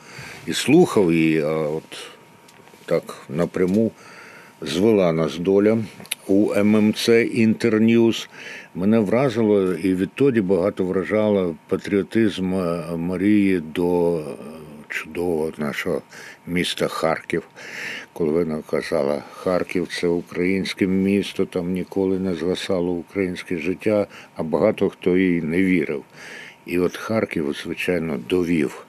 і 0.46 0.52
слухав 0.52 1.12
її, 1.12 1.40
а 1.40 1.52
от 1.52 2.08
так 2.86 3.16
напряму 3.28 3.90
звела 4.60 5.12
нас 5.12 5.38
доля 5.38 5.78
у 6.26 6.54
ММЦ 6.64 7.08
Інтерньюз. 7.32 8.28
Мене 8.74 8.98
вразило 8.98 9.72
і 9.72 9.94
відтоді 9.94 10.40
багато 10.40 10.84
вражало 10.84 11.56
патріотизм 11.68 12.54
е, 12.54 12.96
Марії 12.96 13.60
до 13.60 14.18
е, 14.18 14.22
чудового 14.88 15.52
нашого 15.58 16.02
міста 16.46 16.88
Харків. 16.88 17.42
Коли 18.12 18.30
вона 18.30 18.62
казала, 18.70 19.22
Харків 19.32 19.88
це 20.00 20.08
українське 20.08 20.86
місто, 20.86 21.46
там 21.46 21.72
ніколи 21.72 22.18
не 22.18 22.34
згасало 22.34 22.92
українське 22.92 23.58
життя, 23.58 24.06
а 24.36 24.42
багато 24.42 24.88
хто 24.88 25.16
їй 25.16 25.42
не 25.42 25.62
вірив. 25.62 26.04
І 26.66 26.78
от 26.78 26.96
Харків, 26.96 27.56
звичайно, 27.62 28.18
довів. 28.28 28.86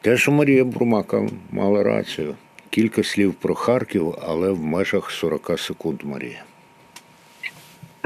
Те, 0.00 0.16
що 0.16 0.32
Марія 0.32 0.64
Бурмака 0.64 1.28
мала 1.50 1.82
рацію. 1.82 2.34
Кілька 2.70 3.02
слів 3.04 3.34
про 3.34 3.54
Харків, 3.54 4.14
але 4.22 4.50
в 4.50 4.62
межах 4.62 5.10
40 5.10 5.58
секунд, 5.58 6.00
Марія. 6.04 6.44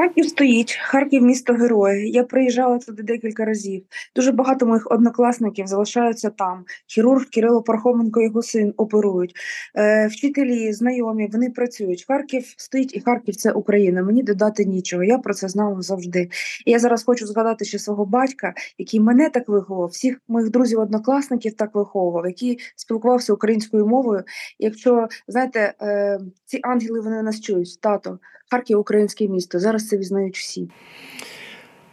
Харків 0.03 0.26
стоїть, 0.26 0.72
Харків 0.82 1.22
місто 1.22 1.53
героє. 1.53 2.09
Я 2.09 2.24
приїжджала 2.24 2.78
туди 2.78 3.03
декілька 3.03 3.44
разів. 3.44 3.84
Дуже 4.16 4.32
багато 4.32 4.66
моїх 4.66 4.90
однокласників 4.90 5.66
залишаються 5.66 6.30
там. 6.30 6.64
Хірург 6.86 7.30
Кирило 7.30 7.62
Пархоменко, 7.62 8.22
його 8.22 8.42
син 8.42 8.74
оперують. 8.76 9.34
Е, 9.74 10.07
вчителі, 10.07 10.72
знайомі, 10.72 11.28
вони 11.32 11.50
працюють. 11.50 12.05
Харків 12.09 12.55
стоїть 12.57 12.96
і 12.96 13.00
Харків 13.00 13.36
це 13.36 13.53
Україна. 13.53 14.03
Мені 14.03 14.22
додати 14.22 14.64
нічого. 14.64 15.05
Я 15.05 15.18
про 15.18 15.34
це 15.34 15.48
знала 15.48 15.82
завжди. 15.82 16.28
І 16.66 16.70
я 16.70 16.78
зараз 16.78 17.05
хочу 17.05 17.26
згадати 17.26 17.64
ще 17.64 17.78
свого 17.78 18.05
батька, 18.05 18.55
який 18.78 19.00
мене 19.00 19.30
так 19.30 19.48
виховував, 19.48 19.88
всіх 19.88 20.20
моїх 20.28 20.50
друзів-однокласників 20.50 21.55
так 21.55 21.74
виховував, 21.74 22.26
який 22.26 22.59
спілкувався 22.76 23.32
українською 23.32 23.86
мовою. 23.86 24.22
Якщо 24.59 25.09
знаєте, 25.28 25.74
е, 25.82 26.18
ці 26.44 26.61
ангели 26.62 27.00
вони 27.00 27.22
нас 27.22 27.40
чують, 27.40 27.80
тато, 27.80 28.18
Харків 28.53 28.78
українське 28.78 29.28
місто. 29.28 29.59
Зараз 29.59 29.88
це 29.88 29.96
візнають 29.96 30.38
всі. 30.38 30.68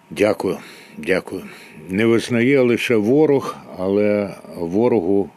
Дякую, 0.10 0.58
дякую. 0.98 1.44
Не 1.90 2.06
визнає 2.06 2.62
лише 2.62 2.96
ворог, 2.96 3.56
але 3.78 4.36
ворогу, 4.56 5.30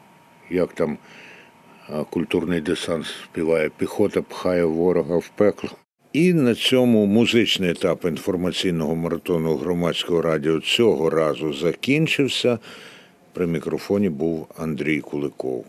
як 0.50 0.72
там 0.72 0.98
культурний 2.10 2.60
десант 2.60 3.06
співає, 3.24 3.70
піхота 3.76 4.22
пхає 4.22 4.64
ворога 4.64 5.16
в 5.16 5.28
пекло. 5.28 5.70
І 6.12 6.32
на 6.32 6.54
цьому 6.54 7.06
музичний 7.06 7.70
етап 7.70 8.04
інформаційного 8.04 8.94
маратону 8.94 9.56
громадського 9.56 10.22
радіо 10.22 10.60
цього 10.60 11.10
разу 11.10 11.52
закінчився. 11.52 12.58
При 13.32 13.46
мікрофоні 13.46 14.08
був 14.08 14.46
Андрій 14.56 15.00
Куликов. 15.00 15.64